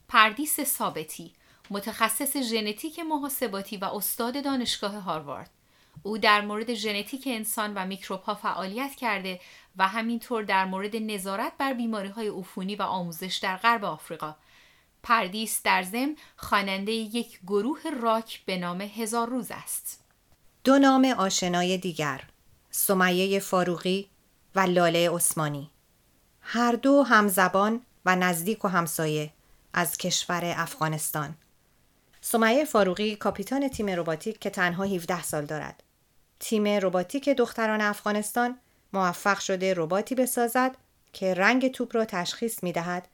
[0.07, 1.33] پردیس ثابتی
[1.69, 5.49] متخصص ژنتیک محاسباتی و استاد دانشگاه هاروارد.
[6.03, 9.39] او در مورد ژنتیک انسان و میکروب ها فعالیت کرده
[9.77, 14.35] و همینطور در مورد نظارت بر بیماری های عفونی و آموزش در غرب آفریقا.
[15.03, 20.08] پردیس در زم خواننده یک گروه راک به نام هزار روز است.
[20.63, 22.21] دو نام آشنای دیگر
[22.71, 24.09] سمیه فاروقی
[24.55, 25.71] و لاله عثمانی.
[26.41, 29.33] هر دو همزبان و نزدیک و همسایه
[29.73, 31.35] از کشور افغانستان.
[32.21, 35.83] سمیه فاروقی کاپیتان تیم روباتیک که تنها 17 سال دارد.
[36.39, 38.59] تیم روباتیک دختران افغانستان
[38.93, 40.77] موفق شده رباتی بسازد
[41.13, 43.07] که رنگ توپ را تشخیص می دهد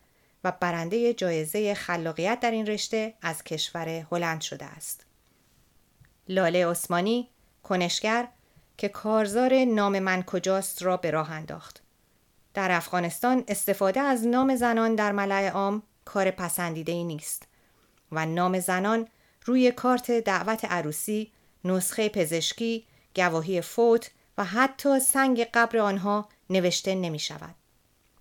[0.43, 5.05] و برنده جایزه خلاقیت در این رشته از کشور هلند شده است.
[6.27, 7.29] لاله عثمانی
[7.69, 8.27] کنشگر
[8.77, 11.81] که کارزار نام من کجاست را به راه انداخت.
[12.53, 17.47] در افغانستان استفاده از نام زنان در ملع عام کار پسندیده ای نیست
[18.11, 19.07] و نام زنان
[19.45, 21.31] روی کارت دعوت عروسی،
[21.65, 22.85] نسخه پزشکی،
[23.15, 27.55] گواهی فوت و حتی سنگ قبر آنها نوشته نمی شود.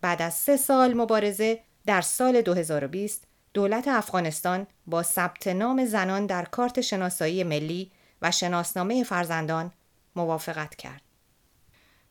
[0.01, 3.25] بعد از سه سال مبارزه در سال 2020
[3.55, 7.91] دولت افغانستان با ثبت نام زنان در کارت شناسایی ملی
[8.23, 9.73] و شناسنامه فرزندان
[10.17, 11.03] موافقت کرد.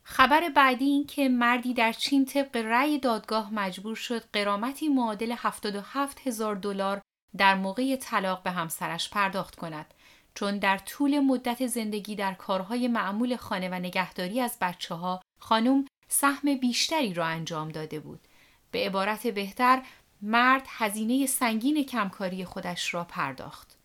[0.03, 6.27] خبر بعدی این که مردی در چین طبق رأی دادگاه مجبور شد قرامتی معادل 77
[6.27, 7.01] هزار دلار
[7.37, 9.93] در موقع طلاق به همسرش پرداخت کند
[10.35, 15.85] چون در طول مدت زندگی در کارهای معمول خانه و نگهداری از بچه ها خانم
[16.07, 18.27] سهم بیشتری را انجام داده بود.
[18.71, 19.81] به عبارت بهتر
[20.21, 23.77] مرد هزینه سنگین کمکاری خودش را پرداخت.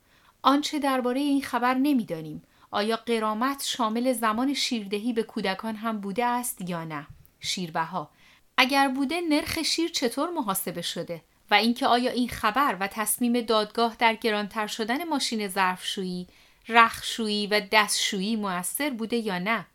[0.43, 2.43] آنچه درباره این خبر نمی‌دانیم.
[2.71, 7.07] آیا قرامت شامل زمان شیردهی به کودکان هم بوده است یا نه؟
[7.41, 8.11] شیربها
[8.57, 13.97] اگر بوده نرخ شیر چطور محاسبه شده؟ و اینکه آیا این خبر و تصمیم دادگاه
[13.99, 16.27] در گرانتر شدن ماشین ظرفشویی
[16.69, 19.67] رخشویی و دستشویی موثر بوده یا نه؟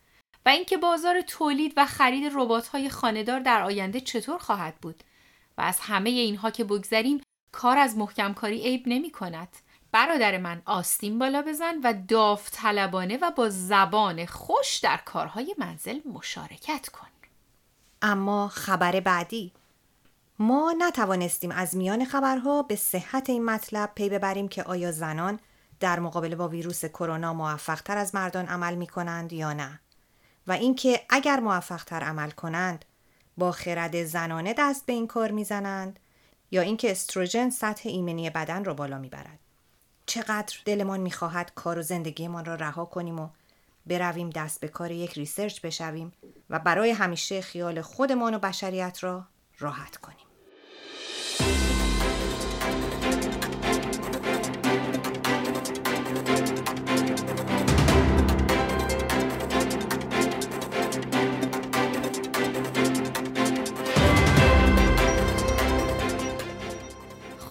[0.46, 5.04] و اینکه بازار تولید و خرید ربات‌های خانهدار در آینده چطور خواهد بود؟
[5.58, 7.20] و از همه اینها که بگذریم
[7.52, 9.48] کار از محکمکاری عیب نمی کند.
[9.94, 16.88] برادر من آستین بالا بزن و داوطلبانه و با زبان خوش در کارهای منزل مشارکت
[16.88, 17.06] کن.
[18.02, 19.52] اما خبر بعدی.
[20.38, 25.40] ما نتوانستیم از میان خبرها به صحت این مطلب پی ببریم که آیا زنان
[25.80, 29.80] در مقابله با ویروس کرونا موفقتر از مردان عمل می کنند یا نه.
[30.46, 32.84] و اینکه اگر موفقتر عمل کنند
[33.38, 36.00] با خرد زنانه دست به این کار می‌زنند
[36.50, 39.43] یا اینکه استروژن سطح ایمنی بدن را بالا می‌برد.
[40.06, 43.28] چقدر دلمان می‌خواهد کار و زندگیمان را رها کنیم و
[43.86, 46.12] برویم دست به کار یک research بشویم
[46.50, 49.24] و برای همیشه خیال خودمان و بشریت را
[49.58, 50.26] راحت کنیم.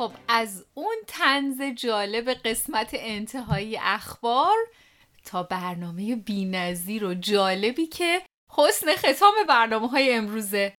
[0.04, 4.56] خب از اون تنز جالب قسمت انتهایی اخبار
[5.26, 10.74] تا برنامه بینظیر و جالبی که حسن ختام برنامه های امروزه.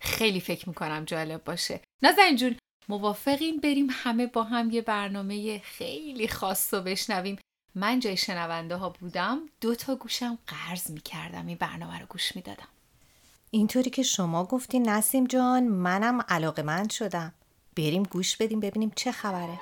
[0.00, 1.80] خیلی فکر می‌کنم جالب باشه.
[2.02, 2.56] نازنین جون
[2.88, 7.38] موافقیم بریم همه با هم یه برنامه خیلی خاص رو بشنویم.
[7.74, 12.68] من جای شنونده ها بودم دو تا گوشم قرض می‌کردم این برنامه رو گوش می‌دادم.
[13.50, 17.34] اینطوری که شما گفتی نسیم جان منم علاقه شدم.
[17.76, 19.60] بریم گوش بدیم ببینیم چه خبره.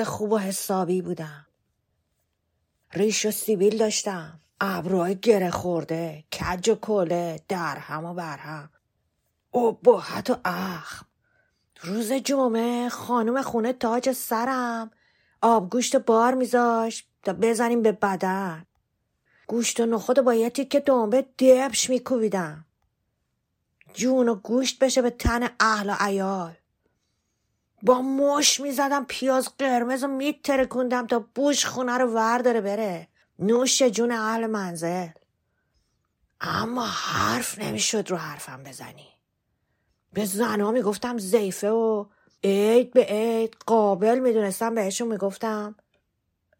[0.00, 1.46] مرد خوب و حسابی بودم.
[2.92, 4.40] ریش و سیبیل داشتم.
[4.60, 8.70] ابروهای گره خورده کج و کله درهم و برهم.
[9.54, 11.06] ابهت و اخم.
[11.82, 14.90] روز جمعه خانم خونه تاج سرم.
[15.42, 18.66] آبگوشت بار میذاش تا بزنیم به بدن.
[19.46, 22.64] گوشت و نخود با یه تیکه دنبه دبش میکوبیدم.
[23.94, 26.56] جون و گوشت بشه به تن اهل و عیال.
[27.82, 33.08] با مش می‌زدم پیاز قرمز و میترکوندم تا بوش خونه رو ورداره بره.
[33.38, 35.08] نوش جون اهل منزل.
[36.40, 39.08] اما حرف نمی‌شد رو حرفم بزنی.
[40.12, 42.06] به زنها می‌گفتم زیفه و
[42.44, 45.74] عید به عید قابل می‌دونستم بهشون می‌گفتم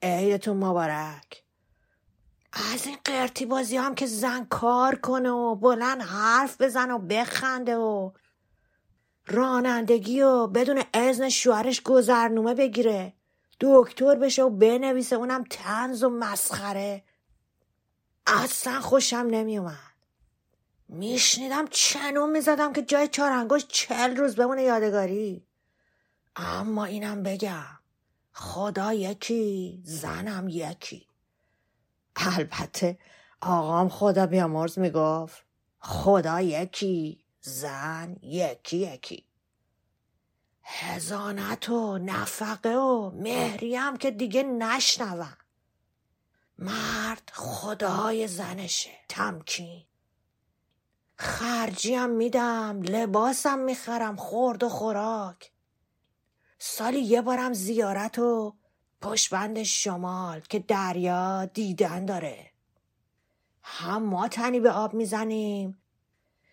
[0.02, 1.42] عیدتون مبارک.
[2.72, 7.76] از این قرتی بازی هم که زن کار کنه و بلند حرف بزن و بخنده
[7.76, 8.10] و
[9.30, 13.12] رانندگی و بدون اذن شوهرش گذرنامه بگیره.
[13.60, 17.04] دکتر بشه و بنویسه اونم تنز و مسخره.
[18.26, 19.90] اصلا خوشم نمیومد.
[20.88, 25.46] میشنیدم چنون می‌زدم که جای چارنگوش چل روز بمونه یادگاری.
[26.36, 27.78] اما اینم بگم
[28.32, 31.06] خدا یکی زنم یکی.
[32.16, 32.98] البته
[33.40, 35.44] آقام خدا بیامرز می‌گفت
[35.78, 37.24] خدا یکی.
[37.40, 39.24] زن یکی یکی.
[40.62, 45.36] هزانت و نفقه و مهری هم که دیگه نشنوم
[46.58, 48.90] مرد خدای زنشه.
[49.08, 49.84] تمکین.
[51.16, 55.52] خرجی هم میدم لباسم می‌خرم خورد و خوراک.
[56.58, 58.56] سالی یه بارم زیارت و
[59.00, 62.50] پشبند شمال که دریا دیدن داره.
[63.62, 65.79] هم ما تنی به آب می‌زنیم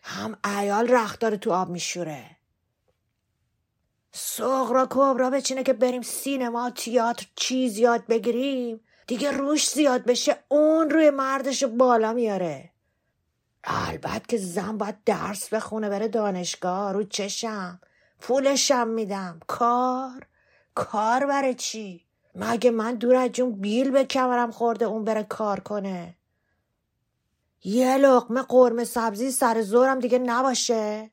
[0.03, 2.37] هم ایال رخت داره تو آب میشوره.
[4.11, 8.79] سغرا کبرا بچینه که بریم سینما تیاتر چیز یاد بگیریم.
[9.07, 12.71] دیگه روش زیاد بشه اون روی مردش بالا میاره.
[13.63, 17.79] البته که زن باید درس بخونه بره دانشگاه رو چشم.
[18.19, 19.39] پولشم میدم.
[19.47, 20.27] کار؟
[20.75, 25.59] کار برای چی؟ مگه من دور از جون بیل به کمرم خورده اون بره کار
[25.59, 26.16] کنه؟
[27.63, 31.11] یه لقمه قرمه سبزی سر زورم دیگه نباشه.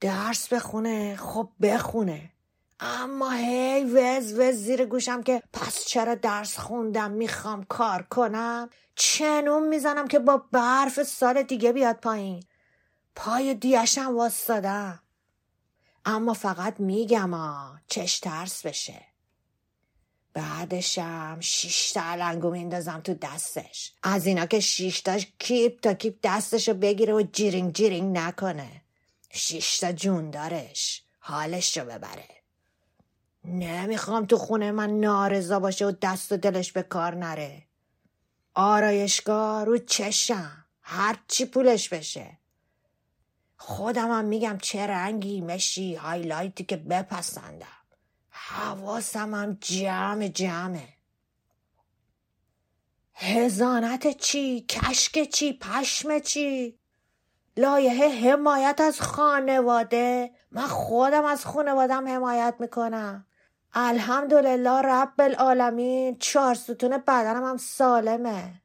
[0.00, 2.30] درس بخونه خب بخونه.
[2.80, 8.70] اما هی وز وز زیر گوشم که پس چرا درس خوندم؟ می‌خوام کار کنم.
[8.94, 12.42] چنون می‌زنم که با برف سال دیگه بیاد پایین.
[13.16, 15.02] پای دیشم واستادم
[16.04, 19.11] اما فقط میگم آ چش ترس بشه.
[20.34, 23.92] بعدشم شیش تا النگو میندازم تو دستش.
[24.02, 28.82] از اینا که شیش تاش کیپ تا کیپ دستشو بگیره و جیرینگ جیرینگ نکنه.
[29.32, 31.02] شیش تا جون دارش.
[31.18, 32.28] حالش رو ببره.
[33.44, 37.62] نمی‌خوام تو خونه من نارضا باشه و دست و دلش به کار نره.
[38.54, 40.64] آرایشگاه رو چشم.
[40.82, 42.38] هر چی پولش بشه.
[43.56, 47.81] خودم هم میگم چه رنگی مشی هایلایتی که بپسندم.
[48.48, 50.88] حواسم هم جمع جمعه.
[53.14, 56.78] هزانت چی؟ کشک چی؟ پشم چی؟
[57.56, 60.30] لایحه حمایت از خانواده.
[60.50, 63.26] من خودم از خانوادم حمایت می‌کنم.
[63.72, 68.62] الحمدلله رب العالمین چهار ستون بدنم هم سالمه.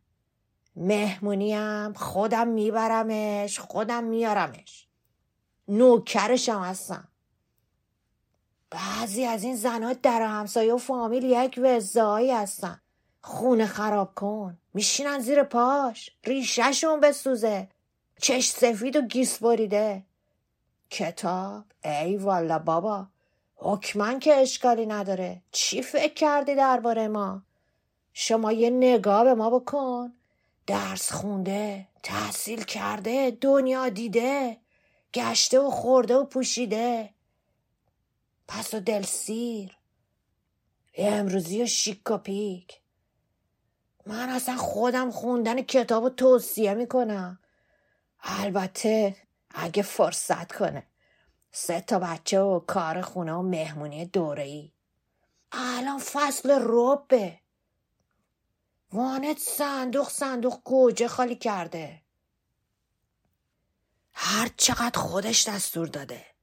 [0.75, 4.87] مهمونیم خودم میبرمش خودم میارمش.
[5.67, 7.07] نوکرشم هستم.
[8.69, 12.81] بعضی از این زنها در همسایه و فامیل یک وزایی هستن.
[13.21, 14.57] خونه خراب کن.
[14.73, 16.11] میشینن زیر پاش.
[16.23, 17.67] ریشهشون بسوزه.
[18.21, 20.03] چش سفید و گیس بریده.
[20.89, 23.07] کتاب؟ ای والا بابا.
[23.55, 25.41] حکمن که اشکالی نداره.
[25.51, 27.41] چی فکر کردی درباره ما؟
[28.13, 30.13] شما یه نگاه به ما بکن.
[30.67, 34.57] درس خونده تحصیل کرده دنیا دیده
[35.13, 37.09] گشته و خورده و پوشیده.
[38.47, 39.77] پس و دلسیر
[40.93, 42.81] امروزی و شیک و پیک.
[44.05, 47.39] من اصلا خودم خوندن کتاب و توصیه می‌کنم.
[48.19, 49.15] البته
[49.49, 50.87] اگه فرصت کنه.
[51.51, 54.71] سه تا بچه و کار خونه و مهمونی دوره ای
[55.51, 57.39] الان فصل روبه
[58.93, 62.01] وانت صندوق صندوق گوجه خالی کرده.
[64.13, 66.36] هر چقدر خودش دستور داده.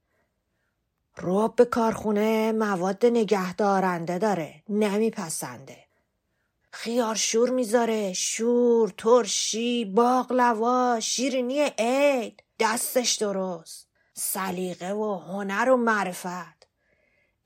[1.17, 5.77] روب به کارخونه مواد نگهدارنده داره نمیپسنده.
[6.71, 13.87] خیار شور می‌ذاره شور ترشی باقلوا شیرینی عید دستش درست.
[14.13, 16.67] سلیقه و هنر و معرفت.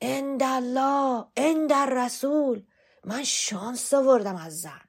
[0.02, 2.64] اندالله اندر رسول
[3.06, 4.82] من شانس آوردم از زن.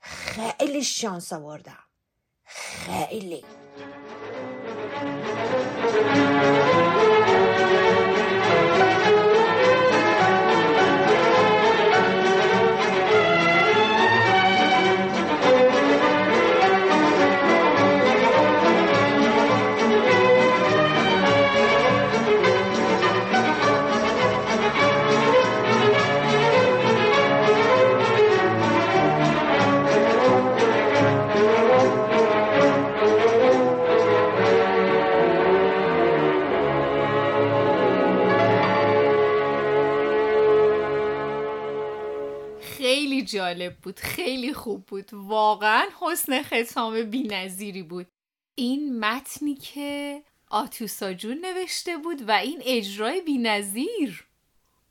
[0.00, 1.84] خیلی شانس آوردم.
[2.44, 3.44] خیلی.
[43.22, 45.10] خیلی جالب بود خیلی خوب بود.
[45.12, 48.06] واقعا حسن ختام بی بود.
[48.54, 54.24] این متنی که آتوسا جون نوشته بود و این اجرای بی نظیر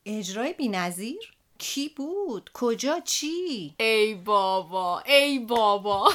[0.06, 6.14] اجرای بی نظیر؟ کی بود؟ کجا؟ چی؟ ای بابا ای بابا.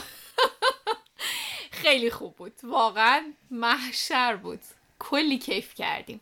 [1.82, 2.52] خیلی خوب بود.
[2.62, 4.60] واقعا محشر بود.
[4.98, 6.20] کلی کیف کردیم.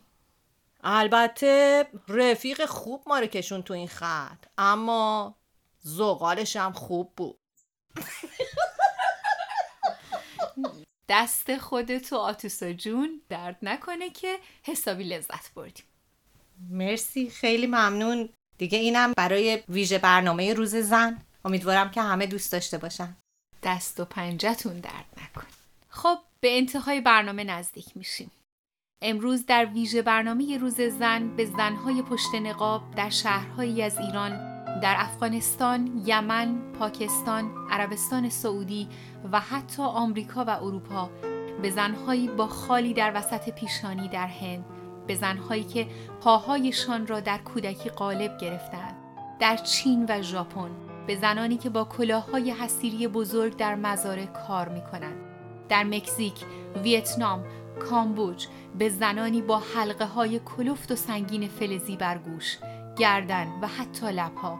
[0.83, 4.45] البته رفیق خوب ما رو کشون تو این خط.
[4.57, 5.35] اما
[5.85, 7.37] زغالش هم خوب بود.
[11.09, 15.85] دست خودتو آتوسا جون درد نکنه که حسابی لذت بردیم.
[16.69, 18.29] مرسی خیلی ممنون.
[18.57, 21.21] دیگه اینم برای ویژه برنامه روز زن.
[21.45, 23.17] امیدوارم که همه دوست داشته باشن.
[23.63, 25.47] دست و پنجتون درد نکن.
[25.89, 28.31] خب به انتهای برنامه نزدیک میشیم.
[29.01, 34.95] امروز در ویژه برنامه روز زن به زنهای پشت نقاب در شهرهایی از ایران در
[34.97, 38.87] افغانستان، یمن، پاکستان، عربستان سعودی
[39.31, 41.09] و حتی آمریکا و اروپا
[41.61, 44.65] به زنهایی با خالی در وسط پیشانی در هند
[45.07, 45.87] به زنهایی که
[46.21, 48.95] پاهایشان را در کودکی غالب گرفتند.
[49.39, 50.69] در چین و ژاپن
[51.07, 55.17] به زنانی که با کلاههای حسیری بزرگ در مزارع کار می کنند
[55.69, 56.45] در مکزیک،
[56.83, 57.43] ویتنام،
[57.89, 58.47] کامبوج
[58.77, 62.57] به زنانی با حلقه های کلفت و سنگین فلزی بر گوش
[62.97, 64.59] گردن و حتی لبها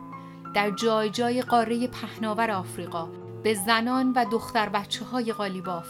[0.53, 3.09] در جای جای قاره پهناور آفریقا
[3.43, 5.87] به زنان و دختر بچه های غالیباف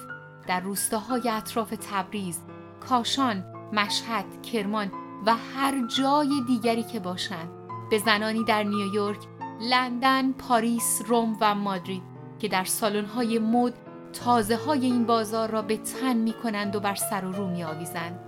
[0.48, 2.40] در روستاهای اطراف تبریز،
[2.90, 3.44] کاشان،
[3.74, 4.92] مشهد، کرمان
[5.26, 7.50] و هر جای دیگری که باشند
[7.90, 9.20] به زنانی در نیویورک،
[9.62, 12.04] لندن، پاریس، روم و مادرید
[12.40, 13.74] که در سالن‌های مد
[14.14, 17.64] تازه های این بازار را به تن می کنند و بر سر و رو می
[17.64, 18.20] آویزند.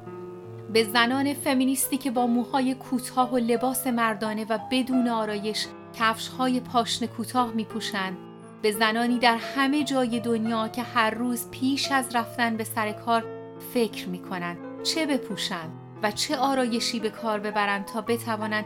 [0.77, 5.67] به زنان فمینیستی که با موهای کوتاه و لباس مردانه و بدون آرایش
[5.99, 8.17] کفش های پاشن کوتاه می پوشند.
[8.61, 13.25] به زنانی در همه جای دنیا که هر روز پیش از رفتن به سر کار
[13.73, 15.71] فکر می کنند چه بپوشند
[16.03, 18.65] و چه آرایشی به کار ببرند تا بتوانند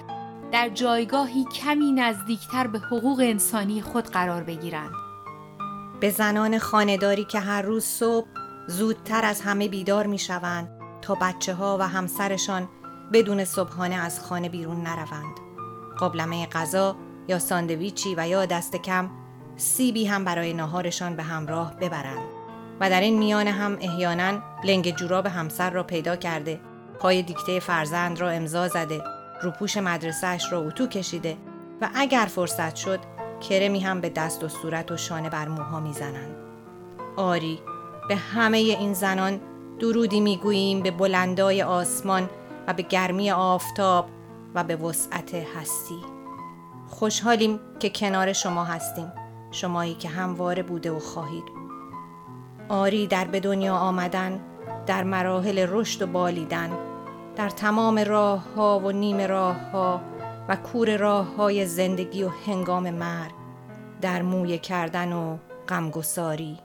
[0.52, 4.92] در جایگاهی کمی نزدیکتر به حقوق انسانی خود قرار بگیرند.
[6.00, 8.28] به زنان خانهداری که هر روز صبح
[8.68, 12.70] زودتر از همه بیدار می شوند تا بچه ها و همسرشان
[13.14, 15.36] بدون صبحانه از خانه بیرون نروند.
[15.98, 16.96] قابلمه غذا
[17.28, 19.10] یا ساندویچی و یا دست کم
[19.56, 22.30] سیبی هم برای ناهارشان به همراه ببرند
[22.80, 26.60] و در این میان هم احیانا لنگ جوراب همسر را پیدا کرده
[27.00, 29.04] پای دیکته فرزند را امضا زده
[29.42, 31.38] روپوش مدرسهش را اتو کشیده
[31.82, 33.00] و اگر فرصت شد
[33.50, 36.36] کرمی هم به دست و صورت و شانه بر موها می‌زنند
[37.18, 37.60] آری
[38.10, 39.40] به همه این زنان
[39.82, 42.30] درودی می‌گوییم به بلندای آسمان
[42.68, 44.10] و به گرمی آفتاب
[44.56, 46.02] و به وسعت هستی.
[46.88, 49.12] خوشحالیم که کنار شما هستیم
[49.52, 51.44] شمایی که همواره بوده و خواهید
[52.70, 54.40] آری در به دنیا آمدن
[54.86, 56.70] در مراحل رشد و بالیدن
[57.36, 60.02] در تمام راه ها و نیم راه ها
[60.50, 63.32] و کور راه های زندگی و هنگام مرگ
[64.02, 65.38] در موی کردن و
[65.70, 66.60] غمگساری.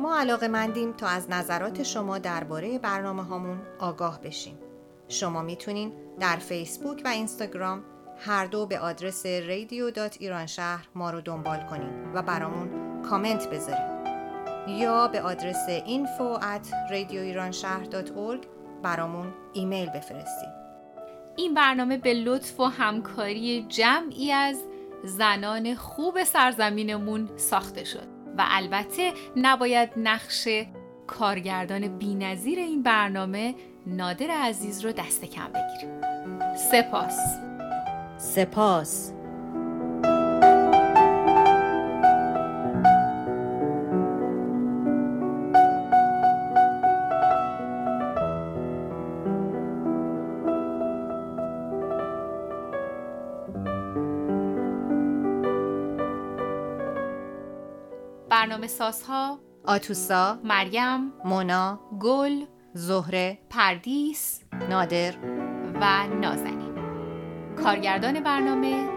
[0.00, 4.58] ما علاقه مندیم تا از نظرات شما درباره برنامه هامون آگاه بشیم.
[5.08, 7.82] شما می‌تونین در فیسبوک و اینستاگرام
[8.18, 13.98] هر دو به آدرس radio.iranشهر ما رو دنبال کنین و برامون کامنت بذارین.
[14.68, 16.68] یا به آدرس info at
[18.82, 20.48] برامون ایمیل بفرستید.
[21.36, 24.64] این برنامه به لطف و همکاری جمعی از
[25.04, 28.08] زنان خوب سرزمینمون ساخته شد
[28.38, 30.48] و البته نباید نقش
[31.06, 33.54] کارگردان بینظیر این برنامه
[33.86, 36.00] نادر عزیز رو دست کم بگیریم.
[36.56, 37.47] سپاس.
[38.18, 39.12] سپاس.
[58.30, 64.40] برنامه سازها آتوسا مریم مونا گل زهره پردیس
[64.70, 65.14] نادر
[65.80, 66.67] و نازنین.
[67.64, 68.88] کارگردان برنامه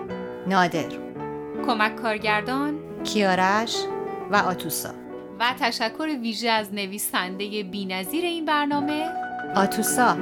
[0.47, 0.89] نادر
[1.65, 3.77] کمک کارگردان کیارش
[4.31, 4.89] و آتوسا.
[5.39, 9.05] و تشکر ویژه از نویسنده بینظیر این برنامه
[9.55, 10.17] آتوسا.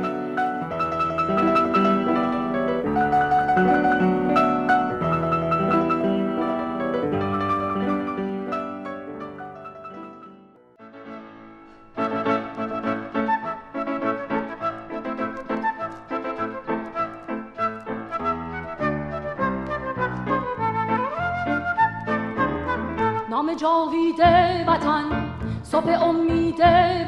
[25.72, 26.60] صبح امید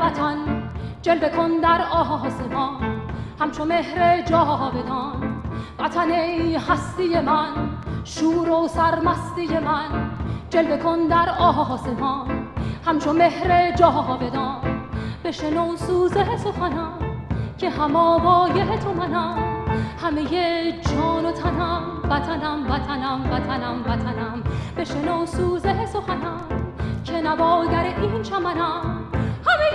[0.02, 0.38] وطن
[1.02, 3.02] جلوه کن در آسمان.
[3.40, 5.42] همچو مهر جاودان
[5.80, 7.70] وطن ای هستی من
[8.04, 10.12] شور و سرمستی من.
[10.50, 12.48] جلوه کن در آسمان
[12.86, 14.62] همچو مهر جاودان.
[15.26, 17.00] بشنو سوز سخنم
[17.58, 19.38] که هم آوای تو منم.
[20.02, 20.24] همه
[20.82, 24.44] جان و تنم وطنم وطنم وطنم وطنم.
[24.78, 25.62] بشنو سوز
[25.94, 26.61] سخنم
[27.22, 29.06] نواگر این چمنم
[29.46, 29.72] همه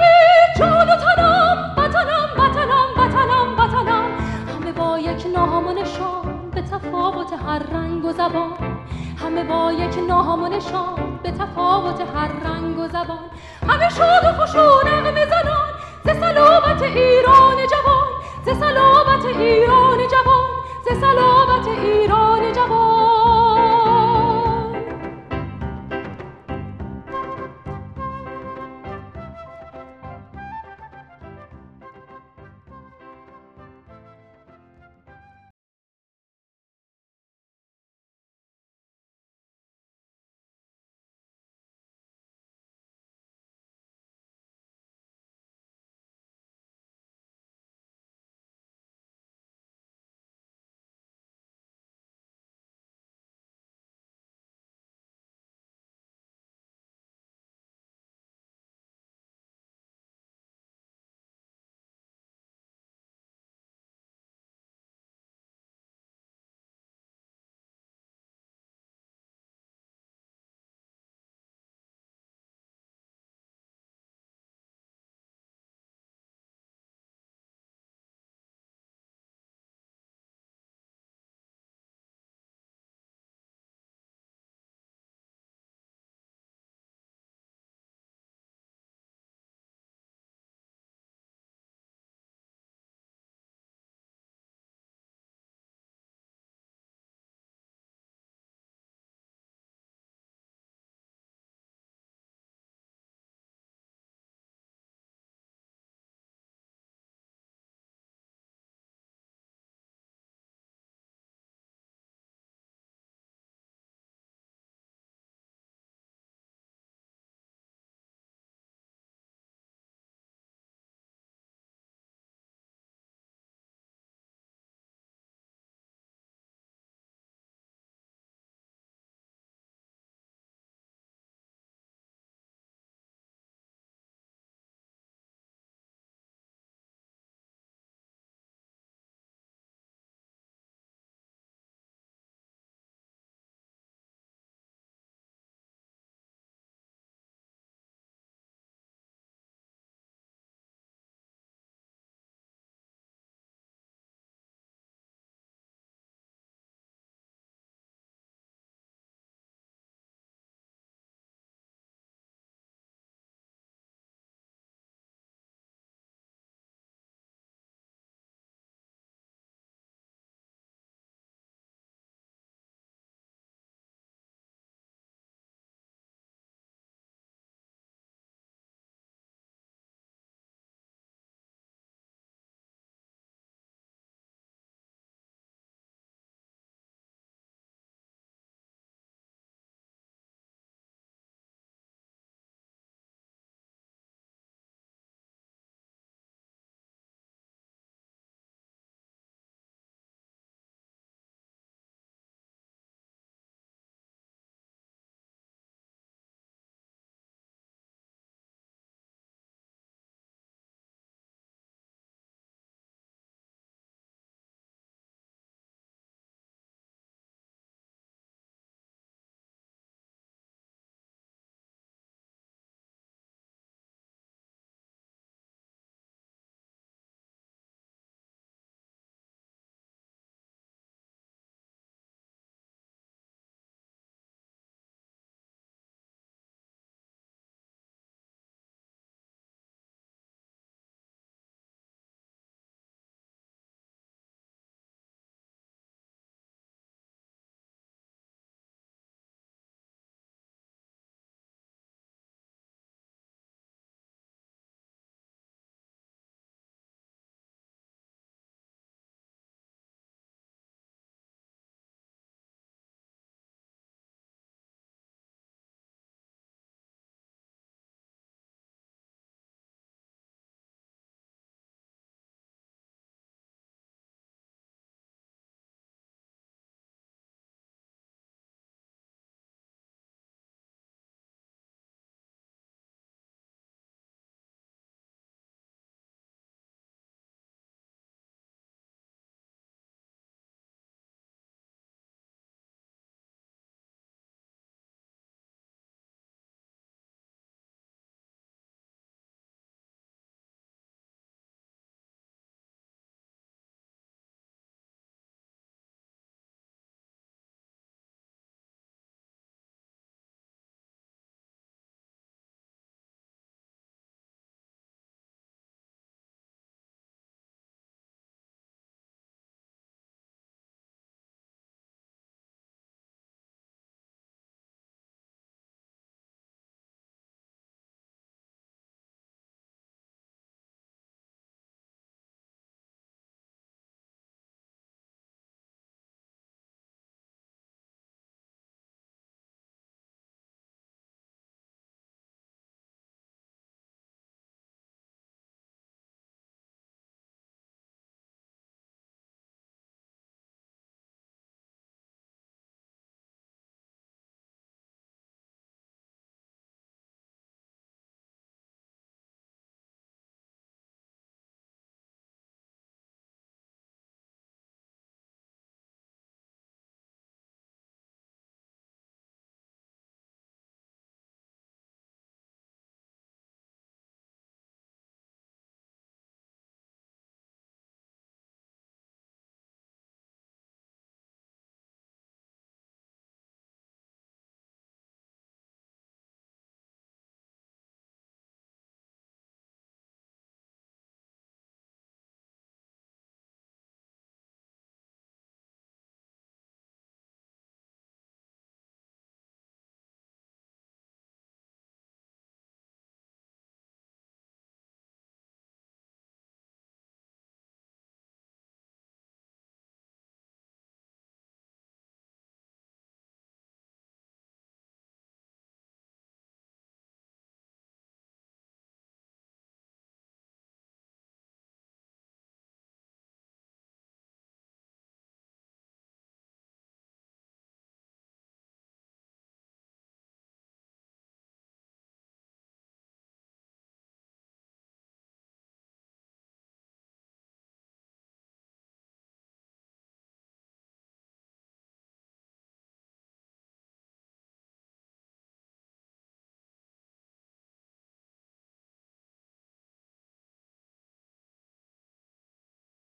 [0.59, 4.11] جان و تنم وطنم وطنم وطنم وطنم.
[4.55, 8.53] همه با یک نام و نشان به تفاوت هر رنگ و زبان.
[9.23, 13.31] همه با یک نام و نشان به تفاوت هر رنگ و زبان.
[13.69, 15.69] همه شاد و خوش و نغمه زنان
[16.05, 18.09] ز سلامت ایران جوان.
[18.45, 20.51] ز سلامت ایران جوان
[20.85, 22.96] ز سلامت ایران جوان.